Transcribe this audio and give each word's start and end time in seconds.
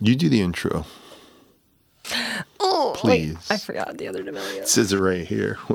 You 0.00 0.14
do 0.14 0.28
the 0.28 0.40
intro. 0.40 0.84
Oh, 2.60 2.92
Please. 2.96 3.34
Wait, 3.34 3.50
I 3.50 3.56
forgot 3.58 3.98
the 3.98 4.06
other 4.06 4.22
D'Amelio. 4.22 4.58
It 4.58 4.68
says 4.68 4.92
it 4.92 4.98
right 5.00 5.26
here. 5.26 5.58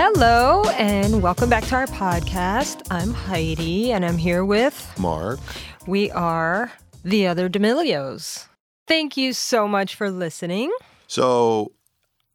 Hello, 0.00 0.64
and 0.70 1.22
welcome 1.22 1.48
back 1.48 1.62
to 1.66 1.76
our 1.76 1.86
podcast. 1.86 2.82
I'm 2.90 3.14
Heidi, 3.14 3.92
and 3.92 4.04
I'm 4.04 4.18
here 4.18 4.44
with, 4.44 4.92
Marc. 4.98 5.38
we 5.86 6.10
are 6.10 6.72
the 7.04 7.28
other 7.28 7.48
D'Amelios. 7.48 8.48
Thank 8.88 9.16
you 9.16 9.32
so 9.32 9.68
much 9.68 9.94
for 9.94 10.10
listening. 10.10 10.72
So 11.06 11.70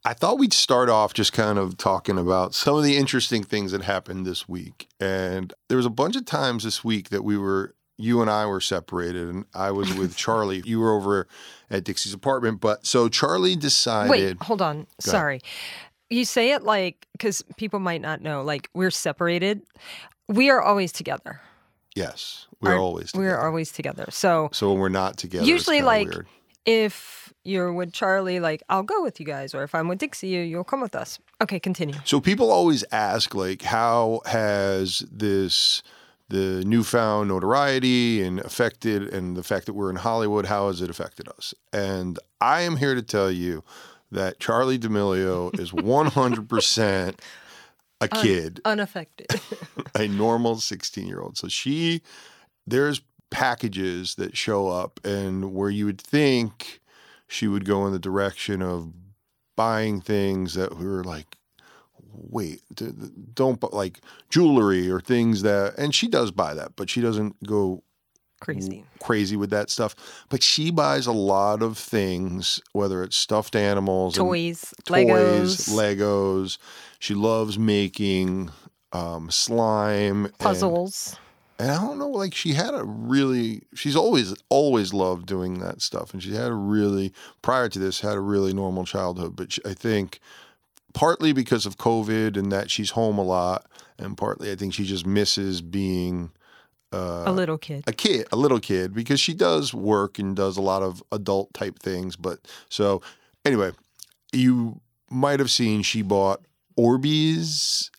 I 0.04 0.14
thought 0.14 0.40
we'd 0.40 0.54
start 0.54 0.90
off 0.90 1.14
just 1.14 1.32
kind 1.32 1.60
of 1.60 1.78
talking 1.78 2.18
about 2.18 2.56
some 2.56 2.76
of 2.76 2.84
the 2.84 2.98
interesting 2.98 3.44
things 3.44 3.72
that 3.72 3.84
happened 3.84 4.26
this 4.26 4.50
week. 4.50 4.88
And 5.00 5.54
there 5.70 5.78
was 5.78 5.86
a 5.86 5.92
bunch 5.92 6.16
of 6.16 6.26
times 6.26 6.64
this 6.64 6.84
week 6.84 7.10
that 7.10 7.24
we 7.24 7.38
were, 7.38 7.76
you 7.98 8.20
and 8.22 8.30
I 8.30 8.48
were 8.48 8.62
separated, 8.62 9.30
and 9.30 9.46
I 9.54 9.70
was 9.72 9.94
with 9.98 10.16
Charli. 10.18 10.66
You 10.66 10.80
were 10.80 10.92
over 10.96 11.28
at 11.70 11.84
Dixie's 11.84 12.14
apartment. 12.16 12.62
But 12.62 12.86
so 12.88 13.10
Charli 13.10 13.60
decided. 13.60 14.10
Wait, 14.10 14.38
hold 14.42 14.62
on. 14.62 14.88
Sorry. 15.00 15.40
You 16.10 16.26
say 16.26 16.52
it 16.54 16.64
like, 16.64 17.06
because 17.14 17.44
people 17.58 17.80
might 17.80 18.02
not 18.02 18.22
know, 18.22 18.42
like 18.42 18.70
we're 18.74 18.92
separated. 18.92 19.62
We 20.28 20.50
are 20.50 20.62
always 20.62 20.92
together. 20.92 21.42
Yes, 21.96 22.48
we're 22.60 22.72
Our- 22.72 22.80
always 22.80 23.12
together. 23.12 23.28
We're 23.36 23.46
always 23.46 23.72
together. 23.72 24.06
So 24.10 24.50
So 24.52 24.72
when 24.72 24.80
we're 24.80 24.90
not 24.90 25.18
together, 25.18 25.46
usually, 25.46 25.82
like, 25.82 26.08
weird. 26.10 26.28
if 26.66 27.21
you're 27.44 27.74
with 27.74 27.92
Charli, 27.92 28.40
like 28.40 28.64
I'll 28.70 28.84
go 28.84 29.02
with 29.02 29.20
you 29.20 29.26
guys, 29.26 29.54
or 29.54 29.64
if 29.64 29.74
I'm 29.74 29.88
with 29.88 30.00
Dixie, 30.00 30.28
you, 30.28 30.42
you'll 30.42 30.64
come 30.64 30.82
with 30.82 30.96
us. 30.96 31.20
Okay, 31.42 31.60
continue. 31.60 31.96
So 32.06 32.20
people 32.20 32.52
always 32.52 32.84
ask, 32.92 33.34
like, 33.34 33.62
how 33.62 34.22
has 34.26 35.00
this 35.12 35.82
the 36.30 36.64
newfound 36.66 37.28
notoriety 37.28 38.24
and 38.24 38.40
affected, 38.40 39.14
and 39.14 39.36
the 39.36 39.44
fact 39.44 39.66
that 39.66 39.74
we're 39.74 39.90
in 39.90 39.98
Hollywood, 39.98 40.46
how 40.46 40.68
has 40.68 40.82
it 40.82 40.90
affected 40.90 41.28
us? 41.28 41.54
And 41.74 42.18
I 42.40 42.62
am 42.62 42.78
here 42.78 42.96
to 42.96 43.02
tell 43.02 43.30
you 43.30 43.64
that 44.12 44.40
Charli 44.40 44.80
D'Amelio 44.80 45.58
is 45.60 45.72
100% 45.74 47.20
a 48.00 48.08
kid, 48.08 48.62
Unaffected. 48.66 49.28
a 49.96 50.08
normal 50.08 50.56
16 50.56 51.06
year 51.06 51.20
old. 51.22 51.38
So 51.38 51.48
she, 51.48 52.02
there's 52.66 53.02
packages 53.30 54.16
that 54.16 54.38
show 54.38 54.70
up, 54.70 55.00
and 55.04 55.54
where 55.54 55.70
you 55.70 55.86
would 55.86 56.02
think 56.02 56.81
she 57.32 57.48
would 57.48 57.64
go 57.64 57.88
in 57.88 57.94
the 57.94 58.00
direction 58.00 58.62
of 58.62 58.92
buying 59.56 60.02
things 60.02 60.54
that 60.56 60.78
we 60.78 60.86
were 60.86 61.04
like, 61.04 61.38
wait, 62.12 62.62
don't 63.34 63.74
like 63.74 64.02
jewelry 64.30 64.92
or 64.92 65.00
things 65.00 65.42
that, 65.42 65.74
and 65.78 65.96
she 65.96 66.10
does 66.10 66.30
buy 66.32 66.54
that, 66.54 66.76
but 66.76 66.90
she 66.90 67.00
doesn't 67.00 67.42
go 67.48 67.84
Crazy. 68.42 68.84
crazy 69.00 69.38
with 69.38 69.50
that 69.52 69.70
stuff. 69.70 69.96
But 70.28 70.44
she 70.44 70.72
buys 70.72 71.08
a 71.08 71.14
lot 71.14 71.62
of 71.62 71.78
things, 71.78 72.60
whether 72.74 73.02
it's 73.02 73.16
stuffed 73.16 73.56
animals, 73.56 74.16
Toys, 74.16 74.74
toys, 74.84 75.06
Legos, 75.06 75.70
Legos. 75.70 76.58
She 77.00 77.14
loves 77.14 77.58
making 77.58 78.50
um, 78.92 79.32
slime, 79.32 80.34
puzzles. 80.38 81.12
and 81.12 81.18
I 81.70 81.82
don't 81.82 82.00
know, 82.00 82.10
like 82.10 82.34
she 82.34 82.54
had 82.54 82.74
a 82.74 82.84
really, 82.84 83.64
she's 83.76 83.96
always, 83.96 84.34
always 84.50 84.94
loved 84.94 85.26
doing 85.26 85.60
that 85.60 85.82
stuff. 85.82 86.14
And 86.14 86.24
she 86.24 86.34
had 86.34 86.48
a 86.48 86.56
really, 86.56 87.14
prior 87.42 87.68
to 87.68 87.78
this, 87.78 88.00
had 88.00 88.16
a 88.16 88.22
really 88.22 88.54
normal 88.54 88.86
childhood. 88.86 89.36
But 89.36 89.52
she, 89.54 89.62
I 89.66 89.74
think 89.74 90.20
partly 90.94 91.34
because 91.34 91.66
of 91.66 91.78
COVID 91.78 92.38
and 92.38 92.52
that 92.52 92.72
she's 92.72 92.92
home 92.92 93.18
a 93.18 93.24
lot, 93.24 93.66
and 93.98 94.18
partly 94.18 94.52
I 94.52 94.56
think 94.56 94.74
she 94.74 94.86
just 94.86 95.06
misses 95.06 95.62
being 95.62 96.32
uh, 96.94 97.24
a 97.26 97.32
little 97.32 97.58
kid. 97.58 97.84
a 97.88 97.94
kid, 97.94 98.28
a 98.32 98.36
little 98.36 98.60
kid, 98.60 98.94
because 98.94 99.20
she 99.20 99.34
does 99.34 99.74
work 99.74 100.20
and 100.20 100.36
does 100.36 100.58
a 100.58 100.62
lot 100.62 100.82
of 100.82 101.04
adult 101.12 101.54
type 101.54 101.80
things. 101.80 102.16
But 102.16 102.40
so 102.70 103.02
anyway, 103.46 103.72
you 104.32 104.82
might 105.10 105.40
have 105.40 105.52
seen 105.52 105.82
she 105.82 106.02
bought 106.02 106.42
Orbeez. 106.78 107.90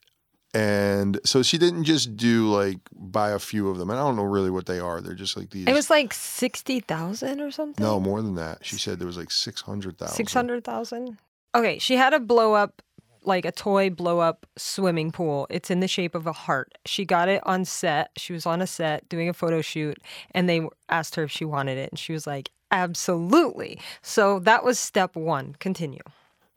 And 0.53 1.19
so 1.25 1.41
she 1.41 1.57
didn't 1.57 1.85
just 1.85 2.15
do 2.15 2.47
like 2.47 2.77
buy 2.93 3.31
a 3.31 3.39
few 3.39 3.69
of 3.69 3.77
them. 3.79 3.89
And 3.89 3.99
I 3.99 4.03
don't 4.03 4.15
know 4.15 4.23
really 4.23 4.51
what 4.51 4.67
they 4.67 4.79
are. 4.79 5.01
They're 5.01 5.15
just 5.15 5.35
like 5.35 5.49
these. 5.49 5.67
It 5.67 5.73
was 5.73 5.89
like 5.89 6.13
sixty 6.13 6.79
thousand 6.79 7.41
or 7.41 7.49
something. 7.49 7.83
no 7.83 7.99
more 7.99 8.21
than 8.21 8.35
that. 8.35 8.63
She 8.65 8.77
said 8.77 8.99
there 8.99 9.07
was 9.07 9.17
like 9.17 9.31
six 9.31 9.61
hundred 9.61 9.97
thousand. 9.97 10.15
six 10.15 10.33
hundred 10.33 10.63
thousand. 10.63 11.17
Okay, 11.55 11.79
she 11.79 11.95
had 11.95 12.13
a 12.13 12.19
blow 12.19 12.53
up, 12.53 12.81
like 13.23 13.45
a 13.45 13.51
toy 13.51 13.89
blow 13.89 14.19
up 14.19 14.45
swimming 14.55 15.11
pool. 15.11 15.47
It's 15.49 15.71
in 15.71 15.79
the 15.79 15.87
shape 15.87 16.13
of 16.13 16.27
a 16.27 16.33
heart. 16.33 16.77
She 16.85 17.03
got 17.03 17.29
it 17.29 17.41
on 17.47 17.65
set. 17.65 18.11
She 18.17 18.31
was 18.33 18.45
on 18.45 18.61
a 18.61 18.67
set 18.67 19.07
doing 19.09 19.29
a 19.29 19.33
photo 19.33 19.61
shoot, 19.61 19.97
and 20.31 20.47
they 20.47 20.67
asked 20.89 21.15
her 21.15 21.23
if 21.23 21.31
she 21.31 21.45
wanted 21.45 21.79
it, 21.79 21.91
and 21.91 21.97
she 21.97 22.13
was 22.13 22.27
like, 22.27 22.51
"Absolutely." 22.69 23.79
So 24.03 24.37
that 24.39 24.63
was 24.63 24.77
step 24.77 25.15
one. 25.15 25.55
Continue. 25.59 26.01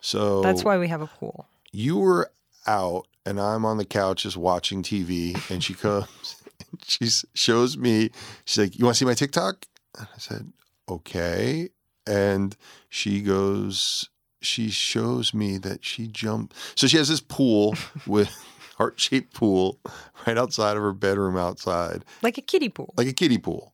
So 0.03 0.43
That's 0.43 0.65
why 0.65 0.77
we 0.77 0.89
have 0.89 1.01
a 1.01 1.07
pool. 1.07 1.47
you 1.73 1.97
were 1.99 2.31
out 2.67 3.07
and 3.26 3.38
I'm 3.41 3.64
on 3.66 3.76
the 3.76 3.84
couch 3.84 4.22
just 4.22 4.37
watching 4.37 4.82
TV 4.82 5.34
and 5.50 5.62
she 5.62 5.75
comes 5.87 6.37
and 6.70 6.81
she 6.82 7.09
shows 7.34 7.76
me 7.76 8.10
she's 8.47 8.59
like 8.64 8.78
you 8.78 8.84
want 8.87 8.94
to 8.97 8.98
see 9.00 9.04
my 9.04 9.14
TikTok 9.14 9.66
and 9.98 10.06
I 10.14 10.19
said 10.19 10.53
okay 10.88 11.69
and 12.06 12.56
she 12.88 13.20
goes 13.20 14.09
she 14.41 14.70
shows 14.70 15.34
me 15.34 15.59
that 15.59 15.84
she 15.84 16.06
jumped 16.06 16.54
so 16.76 16.86
she 16.86 16.97
has 16.97 17.09
this 17.09 17.20
pool 17.20 17.75
with 18.06 18.31
heart-shaped 18.78 19.32
pool 19.34 19.78
right 20.26 20.36
outside 20.38 20.76
of 20.76 20.82
her 20.82 20.92
bedroom 20.92 21.36
outside 21.36 22.04
Like 22.22 22.38
a 22.38 22.42
kiddie 22.42 22.69
pool. 22.69 22.92
like 22.97 23.09
a 23.09 23.12
kiddie 23.12 23.38
pool 23.38 23.72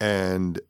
and 0.00 0.60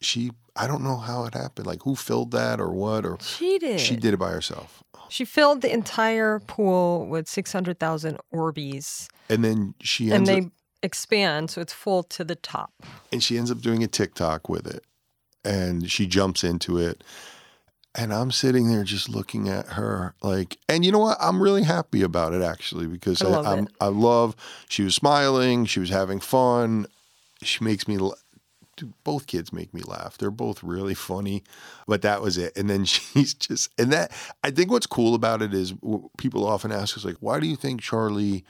she 0.00 0.32
I 0.56 0.66
don't 0.66 0.82
know 0.84 0.96
how 0.96 1.24
it 1.24 1.34
happened 1.34 1.66
like 1.66 1.82
who 1.82 1.94
filled 1.94 2.30
that 2.32 2.60
or 2.60 2.70
what 2.72 3.04
or 3.04 3.18
She 3.20 3.58
did. 3.58 3.80
she 3.80 3.96
did 3.96 4.14
it 4.14 4.18
by 4.18 4.30
herself 4.30 4.82
She 5.08 5.24
filled 5.24 5.62
the 5.62 5.72
entire 5.72 6.40
pool 6.40 7.06
with 7.06 7.28
600,000 7.28 8.18
Orbeez 8.32 9.08
and 9.28 9.44
then 9.44 9.74
she 9.80 10.04
and 10.10 10.28
ends 10.28 10.30
up 10.30 10.36
they 10.36 10.50
expand 10.82 11.50
so 11.50 11.60
it's 11.60 11.72
full 11.72 12.02
to 12.02 12.24
the 12.24 12.34
top. 12.34 12.72
and 13.12 13.22
she 13.22 13.38
ends 13.38 13.50
up 13.50 13.60
doing 13.60 13.82
a 13.82 13.86
TikTok 13.86 14.48
with 14.48 14.66
it, 14.66 14.84
and 15.44 15.90
she 15.90 16.06
jumps 16.06 16.44
into 16.44 16.78
it, 16.78 17.02
and 17.94 18.12
I'm 18.12 18.30
sitting 18.30 18.68
there 18.68 18.84
just 18.84 19.08
looking 19.08 19.48
at 19.48 19.66
her 19.68 20.14
like, 20.22 20.58
and 20.68 20.84
you 20.84 20.92
know 20.92 20.98
what? 20.98 21.16
I'm 21.20 21.42
really 21.42 21.62
happy 21.62 22.02
about 22.02 22.32
it 22.32 22.42
actually 22.42 22.86
because 22.86 23.22
I 23.22 23.26
I, 23.26 23.30
love 23.30 23.46
I'm 23.46 23.58
it. 23.64 23.68
I 23.80 23.86
love 23.86 24.36
she 24.68 24.82
was 24.82 24.94
smiling, 24.94 25.64
she 25.64 25.80
was 25.80 25.90
having 25.90 26.20
fun, 26.20 26.86
she 27.42 27.64
makes 27.64 27.88
me. 27.88 27.98
Both 29.04 29.26
kids 29.26 29.52
make 29.52 29.72
me 29.72 29.82
laugh. 29.82 30.18
They're 30.18 30.30
both 30.30 30.62
really 30.62 30.94
funny, 30.94 31.42
but 31.86 32.02
that 32.02 32.22
was 32.22 32.38
it. 32.38 32.56
And 32.56 32.68
then 32.68 32.84
she's 32.84 33.34
just, 33.34 33.70
and 33.78 33.92
that 33.92 34.12
I 34.42 34.50
think 34.50 34.70
what's 34.70 34.86
cool 34.86 35.14
about 35.14 35.42
it 35.42 35.54
is 35.54 35.74
people 36.18 36.46
often 36.46 36.72
ask 36.72 36.96
us 36.96 37.04
like, 37.04 37.16
why 37.20 37.40
do 37.40 37.46
you 37.46 37.56
think 37.56 37.80
Charli 37.80 38.42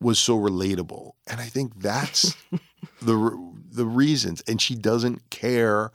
was 0.00 0.18
so 0.18 0.38
relatable? 0.38 1.12
And 1.26 1.40
I 1.40 1.46
think 1.46 1.80
that's 1.80 2.34
the 3.02 3.50
the 3.72 3.86
reasons 3.86 4.42
and 4.48 4.60
she 4.60 4.74
doesn't 4.74 5.30
care 5.30 5.92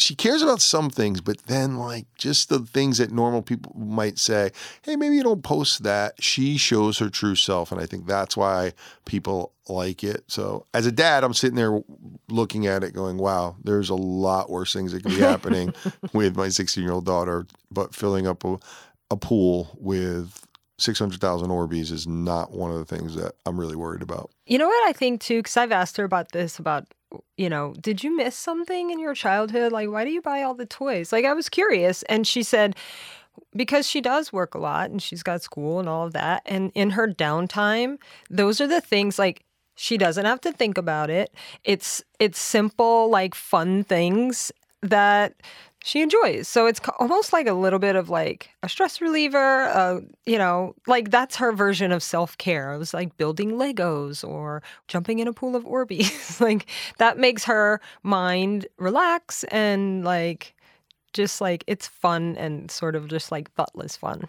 she 0.00 0.14
cares 0.14 0.42
about 0.42 0.60
some 0.60 0.90
things 0.90 1.20
but 1.20 1.38
then 1.46 1.76
like 1.76 2.06
just 2.16 2.48
the 2.48 2.60
things 2.60 2.98
that 2.98 3.10
normal 3.10 3.42
people 3.42 3.72
might 3.76 4.18
say 4.18 4.50
hey 4.82 4.96
maybe 4.96 5.16
you 5.16 5.22
don't 5.22 5.42
post 5.42 5.82
that. 5.82 6.22
She 6.22 6.56
shows 6.56 6.98
her 6.98 7.08
true 7.08 7.34
self 7.34 7.72
and 7.72 7.80
i 7.80 7.86
think 7.86 8.06
that's 8.06 8.36
why 8.36 8.72
people 9.04 9.52
like 9.68 10.02
it. 10.02 10.24
So 10.26 10.66
as 10.74 10.86
a 10.86 10.92
dad 10.92 11.24
i'm 11.24 11.34
sitting 11.34 11.56
there 11.56 11.80
looking 12.28 12.66
at 12.66 12.82
it 12.82 12.92
going 12.92 13.18
wow 13.18 13.56
there's 13.62 13.90
a 13.90 13.94
lot 13.94 14.50
worse 14.50 14.72
things 14.72 14.92
that 14.92 15.02
could 15.02 15.12
be 15.12 15.20
happening 15.20 15.72
with 16.12 16.36
my 16.36 16.48
16 16.48 16.82
year 16.82 16.92
old 16.92 17.06
daughter 17.06 17.46
but 17.70 17.94
filling 17.94 18.26
up 18.26 18.44
a, 18.44 18.58
a 19.10 19.16
pool 19.16 19.70
with 19.78 20.46
600,000 20.80 21.48
Orbeez 21.50 21.92
is 21.92 22.06
not 22.06 22.52
one 22.52 22.70
of 22.70 22.78
the 22.78 22.84
things 22.84 23.14
that 23.14 23.34
I'm 23.44 23.60
really 23.60 23.76
worried 23.76 24.02
about. 24.02 24.30
You 24.46 24.58
know 24.58 24.66
what 24.66 24.88
I 24.88 24.92
think 24.92 25.20
too, 25.20 25.40
because 25.40 25.56
I've 25.56 25.72
asked 25.72 25.96
her 25.98 26.04
about 26.04 26.32
this 26.32 26.58
about, 26.58 26.86
you 27.36 27.48
know, 27.48 27.74
did 27.80 28.04
you 28.04 28.16
miss 28.16 28.36
something 28.36 28.90
in 28.90 28.98
your 28.98 29.14
childhood? 29.14 29.72
Like, 29.72 29.88
why 29.90 30.04
do 30.04 30.10
you 30.10 30.22
buy 30.22 30.42
all 30.42 30.54
the 30.54 30.66
toys? 30.66 31.12
Like, 31.12 31.24
I 31.24 31.32
was 31.32 31.48
curious. 31.48 32.02
And 32.04 32.26
she 32.26 32.42
said, 32.42 32.76
because 33.54 33.88
she 33.88 34.00
does 34.00 34.32
work 34.32 34.54
a 34.54 34.58
lot 34.58 34.90
and 34.90 35.02
she's 35.02 35.22
got 35.22 35.42
school 35.42 35.80
and 35.80 35.88
all 35.88 36.06
of 36.06 36.12
that. 36.12 36.42
And 36.46 36.70
in 36.74 36.90
her 36.90 37.08
downtime, 37.08 37.98
those 38.28 38.60
are 38.60 38.66
the 38.66 38.80
things 38.80 39.18
like 39.18 39.44
she 39.76 39.96
doesn't 39.96 40.26
have 40.26 40.40
to 40.42 40.52
think 40.52 40.76
about 40.76 41.10
it. 41.10 41.34
It's 41.64 42.02
it's 42.18 42.38
simple 42.38 43.08
like 43.08 43.34
fun 43.34 43.82
things 43.84 44.52
that 44.82 45.34
she 45.82 46.02
enjoys. 46.02 46.46
So 46.46 46.66
it's 46.66 46.80
almost 46.98 47.32
like 47.32 47.46
a 47.46 47.54
little 47.54 47.78
bit 47.78 47.96
of 47.96 48.10
like 48.10 48.50
a 48.62 48.68
stress 48.68 49.00
reliever. 49.00 49.64
Uh, 49.64 50.00
you 50.26 50.38
know, 50.38 50.74
like 50.86 51.10
that's 51.10 51.36
her 51.36 51.52
version 51.52 51.92
of 51.92 52.02
self 52.02 52.36
care. 52.38 52.72
It 52.74 52.78
was 52.78 52.92
like 52.92 53.16
building 53.16 53.52
Legos 53.52 54.26
or 54.26 54.62
jumping 54.88 55.18
in 55.18 55.28
a 55.28 55.32
pool 55.32 55.56
of 55.56 55.64
Orbeez. 55.64 56.40
like 56.40 56.66
that 56.98 57.18
makes 57.18 57.44
her 57.44 57.80
mind 58.02 58.66
relax 58.78 59.44
and 59.44 60.04
like 60.04 60.54
just 61.12 61.40
like 61.40 61.64
it's 61.66 61.88
fun 61.88 62.36
and 62.36 62.70
sort 62.70 62.94
of 62.94 63.08
just 63.08 63.32
like 63.32 63.50
thoughtless 63.52 63.96
fun. 63.96 64.28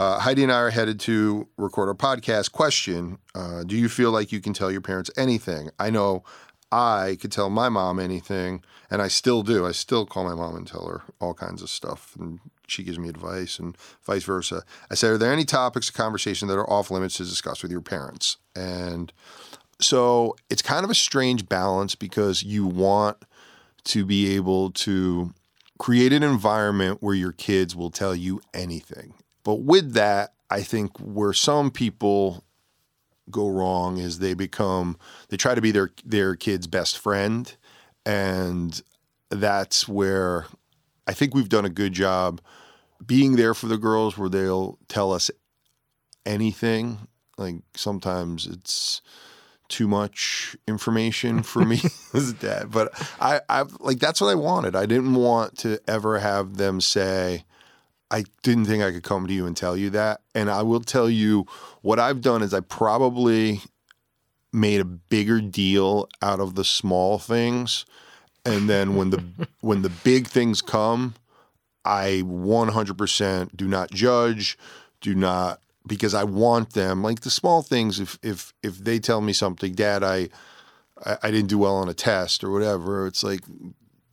uh, 0.00 0.18
Heidi 0.18 0.42
and 0.42 0.50
I 0.50 0.56
are 0.56 0.70
headed 0.70 0.98
to 1.00 1.46
record 1.58 1.88
our 1.88 1.94
podcast. 1.94 2.52
Question 2.52 3.18
uh, 3.34 3.64
Do 3.64 3.76
you 3.76 3.86
feel 3.86 4.10
like 4.10 4.32
you 4.32 4.40
can 4.40 4.54
tell 4.54 4.70
your 4.70 4.80
parents 4.80 5.10
anything? 5.14 5.68
I 5.78 5.90
know 5.90 6.24
I 6.72 7.18
could 7.20 7.30
tell 7.30 7.50
my 7.50 7.68
mom 7.68 7.98
anything, 7.98 8.62
and 8.90 9.02
I 9.02 9.08
still 9.08 9.42
do. 9.42 9.66
I 9.66 9.72
still 9.72 10.06
call 10.06 10.24
my 10.24 10.34
mom 10.34 10.56
and 10.56 10.66
tell 10.66 10.86
her 10.86 11.02
all 11.20 11.34
kinds 11.34 11.60
of 11.60 11.68
stuff, 11.68 12.16
and 12.18 12.40
she 12.66 12.82
gives 12.82 12.98
me 12.98 13.10
advice, 13.10 13.58
and 13.58 13.76
vice 14.02 14.24
versa. 14.24 14.62
I 14.90 14.94
said, 14.94 15.10
Are 15.10 15.18
there 15.18 15.34
any 15.34 15.44
topics 15.44 15.90
of 15.90 15.94
conversation 15.94 16.48
that 16.48 16.56
are 16.56 16.70
off 16.70 16.90
limits 16.90 17.18
to 17.18 17.24
discuss 17.24 17.62
with 17.62 17.70
your 17.70 17.82
parents? 17.82 18.38
And 18.56 19.12
so 19.82 20.34
it's 20.48 20.62
kind 20.62 20.82
of 20.82 20.90
a 20.90 20.94
strange 20.94 21.46
balance 21.46 21.94
because 21.94 22.42
you 22.42 22.64
want 22.64 23.18
to 23.84 24.06
be 24.06 24.34
able 24.34 24.70
to 24.70 25.34
create 25.78 26.14
an 26.14 26.22
environment 26.22 27.02
where 27.02 27.14
your 27.14 27.32
kids 27.32 27.76
will 27.76 27.90
tell 27.90 28.14
you 28.14 28.40
anything. 28.54 29.12
But 29.44 29.56
with 29.56 29.94
that, 29.94 30.34
I 30.50 30.62
think 30.62 30.96
where 30.98 31.32
some 31.32 31.70
people 31.70 32.44
go 33.30 33.48
wrong 33.48 33.98
is 33.98 34.18
they 34.18 34.34
become 34.34 34.96
they 35.28 35.36
try 35.36 35.54
to 35.54 35.60
be 35.60 35.70
their 35.70 35.90
their 36.04 36.34
kid's 36.34 36.66
best 36.66 36.98
friend 36.98 37.54
and 38.04 38.82
that's 39.28 39.86
where 39.86 40.46
I 41.06 41.12
think 41.12 41.32
we've 41.32 41.48
done 41.48 41.64
a 41.64 41.70
good 41.70 41.92
job 41.92 42.40
being 43.04 43.36
there 43.36 43.54
for 43.54 43.66
the 43.66 43.78
girls 43.78 44.18
where 44.18 44.28
they'll 44.28 44.78
tell 44.88 45.12
us 45.12 45.30
anything 46.26 46.98
like 47.38 47.56
sometimes 47.74 48.46
it's 48.46 49.00
too 49.68 49.88
much 49.88 50.56
information 50.68 51.42
for 51.42 51.64
me 51.64 51.80
as 52.14 52.30
a 52.30 52.34
dad. 52.34 52.70
But 52.70 52.92
I, 53.20 53.40
I 53.48 53.64
like 53.78 53.98
that's 53.98 54.20
what 54.20 54.28
I 54.28 54.34
wanted. 54.34 54.76
I 54.76 54.86
didn't 54.86 55.14
want 55.14 55.58
to 55.58 55.80
ever 55.88 56.18
have 56.18 56.56
them 56.56 56.80
say, 56.80 57.44
I 58.10 58.24
didn't 58.42 58.66
think 58.66 58.82
I 58.82 58.90
could 58.90 59.02
come 59.02 59.26
to 59.26 59.32
you 59.32 59.46
and 59.46 59.56
tell 59.56 59.76
you 59.76 59.90
that. 59.90 60.20
And 60.34 60.50
I 60.50 60.62
will 60.62 60.80
tell 60.80 61.08
you 61.08 61.46
what 61.82 61.98
I've 61.98 62.20
done 62.20 62.42
is 62.42 62.52
I 62.52 62.60
probably 62.60 63.60
made 64.52 64.80
a 64.80 64.84
bigger 64.84 65.40
deal 65.40 66.08
out 66.20 66.40
of 66.40 66.54
the 66.54 66.64
small 66.64 67.18
things. 67.18 67.84
And 68.44 68.68
then 68.68 68.96
when 68.96 69.10
the 69.10 69.24
when 69.60 69.82
the 69.82 69.90
big 69.90 70.26
things 70.26 70.62
come, 70.62 71.14
I 71.84 72.22
100% 72.24 73.56
do 73.56 73.68
not 73.68 73.90
judge, 73.90 74.58
do 75.00 75.14
not 75.14 75.60
because 75.86 76.14
I 76.14 76.24
want 76.24 76.74
them 76.74 77.02
like 77.02 77.20
the 77.20 77.30
small 77.30 77.62
things. 77.62 78.00
If 78.00 78.18
if 78.22 78.52
if 78.62 78.78
they 78.78 78.98
tell 78.98 79.20
me 79.20 79.32
something, 79.32 79.74
Dad, 79.74 80.02
I 80.02 80.28
I, 81.22 81.30
didn't 81.30 81.48
do 81.48 81.58
well 81.58 81.76
on 81.76 81.88
a 81.88 81.94
test 81.94 82.44
or 82.44 82.50
whatever. 82.50 83.06
It's 83.06 83.24
like 83.24 83.40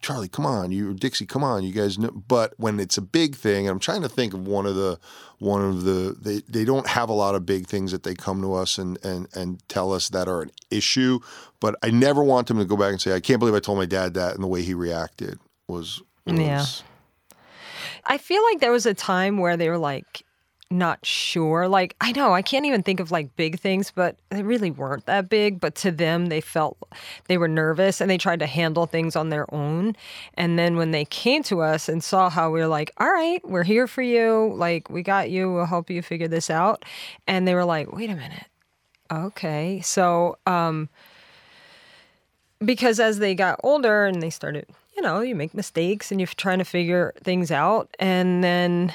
Charli, 0.01 0.31
come 0.31 0.45
on, 0.45 0.71
you 0.71 0.94
Dixie, 0.94 1.25
come 1.25 1.44
on, 1.44 1.63
you 1.63 1.73
guys 1.73 1.97
know. 1.97 2.11
But 2.11 2.53
when 2.57 2.79
it's 2.79 2.97
a 2.97 3.01
big 3.01 3.35
thing, 3.35 3.67
and 3.67 3.71
I'm 3.71 3.79
trying 3.79 4.03
to 4.03 4.09
think 4.09 4.33
of 4.33 4.47
one 4.47 4.65
of 4.65 4.75
the 4.75 4.99
one 5.39 5.63
of 5.63 5.83
the 5.83 6.15
they, 6.19 6.41
they 6.47 6.65
don't 6.65 6.88
have 6.88 7.09
a 7.09 7.13
lot 7.13 7.35
of 7.35 7.45
big 7.45 7.67
things 7.67 7.91
that 7.91 8.03
they 8.03 8.13
come 8.13 8.41
to 8.41 8.53
us 8.53 8.77
and 8.77 9.03
and 9.03 9.27
and 9.33 9.67
tell 9.69 9.91
us 9.91 10.09
that 10.09 10.27
are 10.27 10.44
an 10.44 10.51
issue. 10.69 11.19
But 11.59 11.75
I 11.81 11.89
never 11.89 12.23
want 12.23 12.47
them 12.47 12.59
to 12.59 12.65
go 12.65 12.77
back 12.77 12.91
and 12.91 13.01
say, 13.01 13.13
I 13.13 13.19
can't 13.19 13.39
believe 13.39 13.55
I 13.55 13.59
told 13.59 13.79
my 13.79 13.88
dad 13.88 14.13
that, 14.13 14.35
and 14.35 14.44
the 14.44 14.47
way 14.47 14.61
he 14.61 14.75
reacted 14.75 15.39
was, 15.67 16.01
was 16.25 16.39
yeah. 16.39 16.65
I 18.05 18.17
feel 18.17 18.43
like 18.43 18.59
there 18.59 18.71
was 18.71 18.85
a 18.85 18.93
time 18.93 19.38
where 19.39 19.57
they 19.57 19.69
were 19.69 19.77
like, 19.79 20.23
not 20.69 21.05
sure. 21.05 21.67
Like, 21.67 21.95
I 22.01 22.11
know 22.11 22.33
I 22.33 22.41
can't 22.41 22.65
even 22.65 22.83
think 22.83 22.99
of 22.99 23.09
like 23.09 23.35
big 23.35 23.59
things, 23.59 23.91
but 23.93 24.17
they 24.29 24.43
really 24.43 24.71
weren't 24.71 25.05
that 25.05 25.29
big. 25.29 25.59
But 25.59 25.75
to 25.75 25.91
them, 25.91 26.27
they 26.27 26.41
felt 26.41 26.77
they 27.27 27.37
were 27.37 27.47
nervous 27.47 28.01
and 28.01 28.09
they 28.09 28.17
tried 28.17 28.39
to 28.39 28.45
handle 28.45 28.86
things 28.86 29.15
on 29.15 29.29
their 29.29 29.53
own. 29.53 29.95
And 30.33 30.59
then 30.59 30.75
when 30.75 30.91
they 30.91 31.05
came 31.05 31.43
to 31.43 31.62
us 31.62 31.88
and 31.88 32.03
saw 32.03 32.29
how 32.29 32.51
we 32.51 32.59
were 32.59 32.67
like, 32.67 32.91
all 32.97 33.12
right, 33.12 33.39
we're 33.47 33.63
here 33.63 33.88
for 33.88 34.01
you. 34.01 34.53
Like, 34.55 34.89
we 34.89 35.03
got 35.03 35.29
you. 35.29 35.51
We'll 35.53 35.65
help 35.65 35.89
you 35.89 36.01
figure 36.01 36.27
this 36.27 36.50
out. 36.50 36.83
And 37.27 37.47
they 37.47 37.55
were 37.55 37.65
like, 37.65 37.93
wait 37.93 38.09
a 38.09 38.15
minute. 38.15 38.45
Okay. 39.09 39.79
So, 39.81 40.38
um, 40.45 40.89
because 42.59 43.00
as 43.00 43.19
they 43.19 43.36
got 43.36 43.59
older 43.63 44.05
and 44.05 44.21
they 44.21 44.29
started, 44.29 44.67
you 44.95 45.01
know, 45.01 45.21
you 45.21 45.36
make 45.36 45.53
mistakes 45.53 46.12
and 46.12 46.19
you're 46.19 46.27
trying 46.27 46.57
to 46.57 46.65
figure 46.65 47.13
things 47.24 47.51
out. 47.51 47.95
And 48.00 48.43
then, 48.43 48.93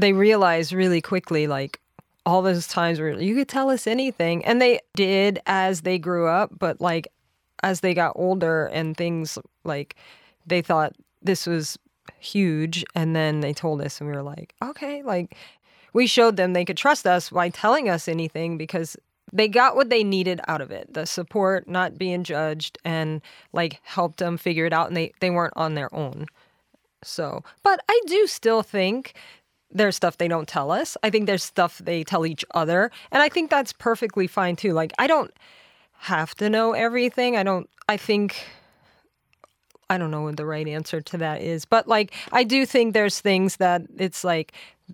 they 0.00 0.12
realized 0.12 0.72
really 0.72 1.00
quickly, 1.00 1.46
like 1.46 1.80
all 2.26 2.42
those 2.42 2.66
times 2.66 3.00
where 3.00 3.20
you 3.20 3.34
could 3.34 3.48
tell 3.48 3.70
us 3.70 3.86
anything. 3.86 4.44
And 4.44 4.60
they 4.60 4.80
did 4.94 5.40
as 5.46 5.82
they 5.82 5.98
grew 5.98 6.26
up, 6.26 6.50
but 6.58 6.80
like 6.80 7.08
as 7.62 7.80
they 7.80 7.94
got 7.94 8.12
older 8.14 8.66
and 8.66 8.96
things 8.96 9.38
like 9.64 9.96
they 10.46 10.62
thought 10.62 10.94
this 11.22 11.46
was 11.46 11.78
huge. 12.18 12.84
And 12.94 13.14
then 13.14 13.40
they 13.40 13.52
told 13.52 13.80
us, 13.80 14.00
and 14.00 14.08
we 14.08 14.16
were 14.16 14.22
like, 14.22 14.54
okay, 14.62 15.02
like 15.02 15.36
we 15.92 16.06
showed 16.06 16.36
them 16.36 16.52
they 16.52 16.64
could 16.64 16.76
trust 16.76 17.06
us 17.06 17.30
by 17.30 17.48
telling 17.48 17.88
us 17.88 18.08
anything 18.08 18.56
because 18.56 18.96
they 19.32 19.48
got 19.48 19.76
what 19.76 19.90
they 19.90 20.02
needed 20.02 20.40
out 20.48 20.60
of 20.60 20.70
it 20.70 20.92
the 20.92 21.06
support 21.06 21.68
not 21.68 21.98
being 21.98 22.24
judged 22.24 22.78
and 22.84 23.20
like 23.52 23.80
helped 23.82 24.18
them 24.18 24.36
figure 24.36 24.66
it 24.66 24.72
out 24.72 24.88
and 24.88 24.96
they, 24.96 25.12
they 25.20 25.30
weren't 25.30 25.52
on 25.56 25.74
their 25.74 25.92
own 25.94 26.26
so 27.02 27.42
but 27.62 27.80
i 27.88 28.00
do 28.06 28.26
still 28.26 28.62
think 28.62 29.14
there's 29.72 29.96
stuff 29.96 30.18
they 30.18 30.28
don't 30.28 30.48
tell 30.48 30.70
us. 30.70 30.96
I 31.02 31.10
think 31.10 31.26
there's 31.26 31.44
stuff 31.44 31.78
they 31.78 32.04
tell 32.04 32.26
each 32.26 32.44
other. 32.52 32.90
And 33.12 33.22
I 33.22 33.28
think 33.28 33.50
that's 33.50 33.72
perfectly 33.72 34.26
fine 34.26 34.56
too. 34.56 34.72
Like, 34.72 34.92
I 34.98 35.06
don't 35.06 35.32
have 35.98 36.34
to 36.36 36.50
know 36.50 36.72
everything. 36.72 37.36
I 37.36 37.42
don't, 37.42 37.68
I 37.88 37.96
think, 37.96 38.46
I 39.88 39.98
don't 39.98 40.10
know 40.10 40.22
what 40.22 40.36
the 40.36 40.46
right 40.46 40.66
answer 40.66 41.00
to 41.00 41.18
that 41.18 41.42
is. 41.42 41.64
But 41.64 41.86
like, 41.86 42.14
I 42.32 42.44
do 42.44 42.66
think 42.66 42.94
there's 42.94 43.20
things 43.20 43.56
that 43.56 43.82
it's 43.96 44.24
like 44.24 44.52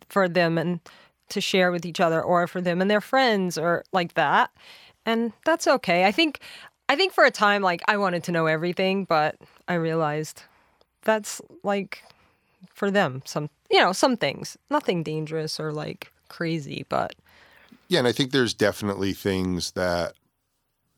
for 0.09 0.28
them 0.28 0.59
and 0.59 0.80
to 1.28 1.40
share 1.40 1.73
with 1.73 1.87
each 1.87 2.00
other 2.00 2.23
or 2.23 2.47
for 2.47 2.61
them 2.61 2.80
and 2.80 2.90
their 2.90 3.00
friends 3.00 3.56
or 3.56 3.85
like 3.92 4.14
that. 4.14 4.50
And 5.04 5.33
that's 5.45 5.66
okay. 5.66 6.04
I 6.04 6.12
think, 6.12 6.40
I 6.88 6.97
think 6.97 7.12
for 7.12 7.25
a 7.25 7.30
time, 7.30 7.62
like, 7.62 7.83
I 7.88 7.97
wanted 7.97 8.25
to 8.25 8.33
know 8.33 8.47
everything, 8.47 9.04
but 9.04 9.37
I 9.68 9.75
realized 9.75 10.42
that's 11.02 11.40
like 11.62 12.02
for 12.75 12.90
them 12.90 13.23
some 13.25 13.49
you 13.70 13.80
know 13.80 13.92
some 13.92 14.16
things 14.16 14.56
nothing 14.70 15.02
dangerous 15.02 15.58
or 15.61 15.73
like 15.73 16.12
crazy 16.28 16.85
but 16.88 17.14
Yeah, 17.88 18.00
and 18.00 18.08
I 18.08 18.12
think 18.12 18.32
there's 18.32 18.54
definitely 18.54 19.12
things 19.12 19.73
that 19.73 20.14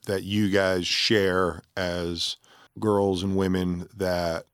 that 0.06 0.24
you 0.24 0.50
guys 0.50 0.86
share 0.86 1.62
as 1.76 2.36
girls 2.80 3.22
and 3.22 3.36
women 3.36 3.88
that 3.94 4.46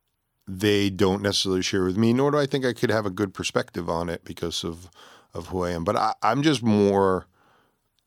they 0.47 0.89
don't 0.89 1.21
necessarily 1.21 1.61
share 1.61 1.83
with 1.83 1.97
me, 1.97 2.13
nor 2.13 2.31
do 2.31 2.37
I 2.37 2.45
think 2.45 2.65
I 2.65 2.73
could 2.73 2.91
have 2.91 3.05
a 3.05 3.09
good 3.09 3.33
perspective 3.33 3.89
on 3.89 4.09
it 4.09 4.23
because 4.23 4.63
of 4.63 4.89
of 5.33 5.47
who 5.47 5.63
I 5.63 5.71
am. 5.71 5.83
But 5.83 5.95
I, 5.95 6.13
I'm 6.21 6.43
just 6.43 6.63
more 6.63 7.27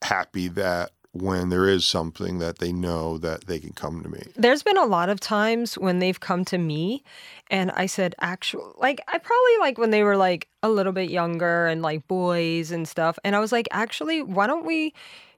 happy 0.02 0.48
that 0.48 0.92
when 1.12 1.48
there 1.48 1.66
is 1.66 1.84
something 1.84 2.38
that 2.38 2.58
they 2.58 2.72
know 2.72 3.18
that 3.18 3.46
they 3.46 3.58
can 3.58 3.72
come 3.72 4.02
to 4.02 4.08
me. 4.08 4.22
There's 4.36 4.62
been 4.62 4.76
a 4.76 4.84
lot 4.84 5.08
of 5.08 5.20
times 5.20 5.76
when 5.78 5.98
they've 5.98 6.20
come 6.20 6.44
to 6.46 6.58
me 6.58 7.02
and 7.50 7.70
I 7.72 7.86
said, 7.86 8.14
actual, 8.20 8.74
like, 8.78 9.00
I 9.08 9.18
probably 9.18 9.58
like 9.60 9.78
when 9.78 9.90
they 9.90 10.02
were 10.02 10.16
like 10.16 10.48
a 10.62 10.68
little 10.68 10.92
bit 10.92 11.10
younger 11.10 11.66
and 11.66 11.82
like 11.82 12.06
boys 12.08 12.70
and 12.70 12.86
stuff. 12.86 13.18
And 13.24 13.34
I 13.34 13.40
was 13.40 13.52
like, 13.52 13.68
actually, 13.70 14.22
why 14.22 14.46
don't 14.46 14.66
we 14.66 14.92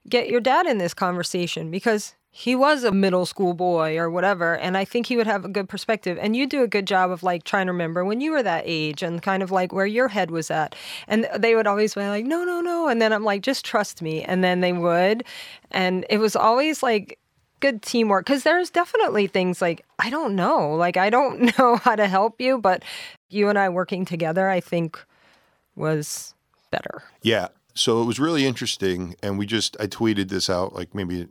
get 0.08 0.28
your 0.28 0.40
dad 0.40 0.66
in 0.66 0.78
this 0.78 0.94
conversation? 0.94 1.70
Because 1.70 2.14
he 2.32 2.54
was 2.54 2.84
a 2.84 2.92
middle 2.92 3.26
school 3.26 3.54
boy 3.54 3.98
or 3.98 4.08
whatever 4.08 4.56
and 4.56 4.76
i 4.76 4.84
think 4.84 5.06
he 5.06 5.16
would 5.16 5.26
have 5.26 5.44
a 5.44 5.48
good 5.48 5.68
perspective 5.68 6.16
and 6.20 6.36
you 6.36 6.46
do 6.46 6.62
a 6.62 6.68
good 6.68 6.86
job 6.86 7.10
of 7.10 7.22
like 7.22 7.44
trying 7.44 7.66
to 7.66 7.72
remember 7.72 8.04
when 8.04 8.20
you 8.20 8.30
were 8.30 8.42
that 8.42 8.62
age 8.66 9.02
and 9.02 9.22
kind 9.22 9.42
of 9.42 9.50
like 9.50 9.72
where 9.72 9.86
your 9.86 10.08
head 10.08 10.30
was 10.30 10.50
at 10.50 10.74
and 11.08 11.28
they 11.36 11.54
would 11.54 11.66
always 11.66 11.94
be 11.94 12.00
like 12.02 12.24
no 12.24 12.44
no 12.44 12.60
no 12.60 12.88
and 12.88 13.02
then 13.02 13.12
i'm 13.12 13.24
like 13.24 13.42
just 13.42 13.64
trust 13.64 14.00
me 14.00 14.22
and 14.22 14.44
then 14.44 14.60
they 14.60 14.72
would 14.72 15.24
and 15.70 16.06
it 16.08 16.18
was 16.18 16.36
always 16.36 16.82
like 16.82 17.18
good 17.58 17.82
teamwork 17.82 18.24
because 18.24 18.42
there's 18.42 18.70
definitely 18.70 19.26
things 19.26 19.60
like 19.60 19.84
i 19.98 20.08
don't 20.08 20.34
know 20.34 20.74
like 20.74 20.96
i 20.96 21.10
don't 21.10 21.42
know 21.58 21.76
how 21.76 21.96
to 21.96 22.06
help 22.06 22.40
you 22.40 22.58
but 22.58 22.82
you 23.28 23.48
and 23.48 23.58
i 23.58 23.68
working 23.68 24.04
together 24.04 24.48
i 24.48 24.60
think 24.60 25.04
was 25.76 26.34
better 26.70 27.02
Yeah. 27.22 27.48
So 27.74 28.02
it 28.02 28.04
was 28.04 28.18
really 28.18 28.46
interesting. 28.46 29.14
And 29.22 29.38
we 29.38 29.46
just, 29.46 29.76
I 29.80 29.86
tweeted 29.86 30.28
this 30.28 30.50
out 30.50 30.74
like 30.74 30.94
maybe 30.94 31.28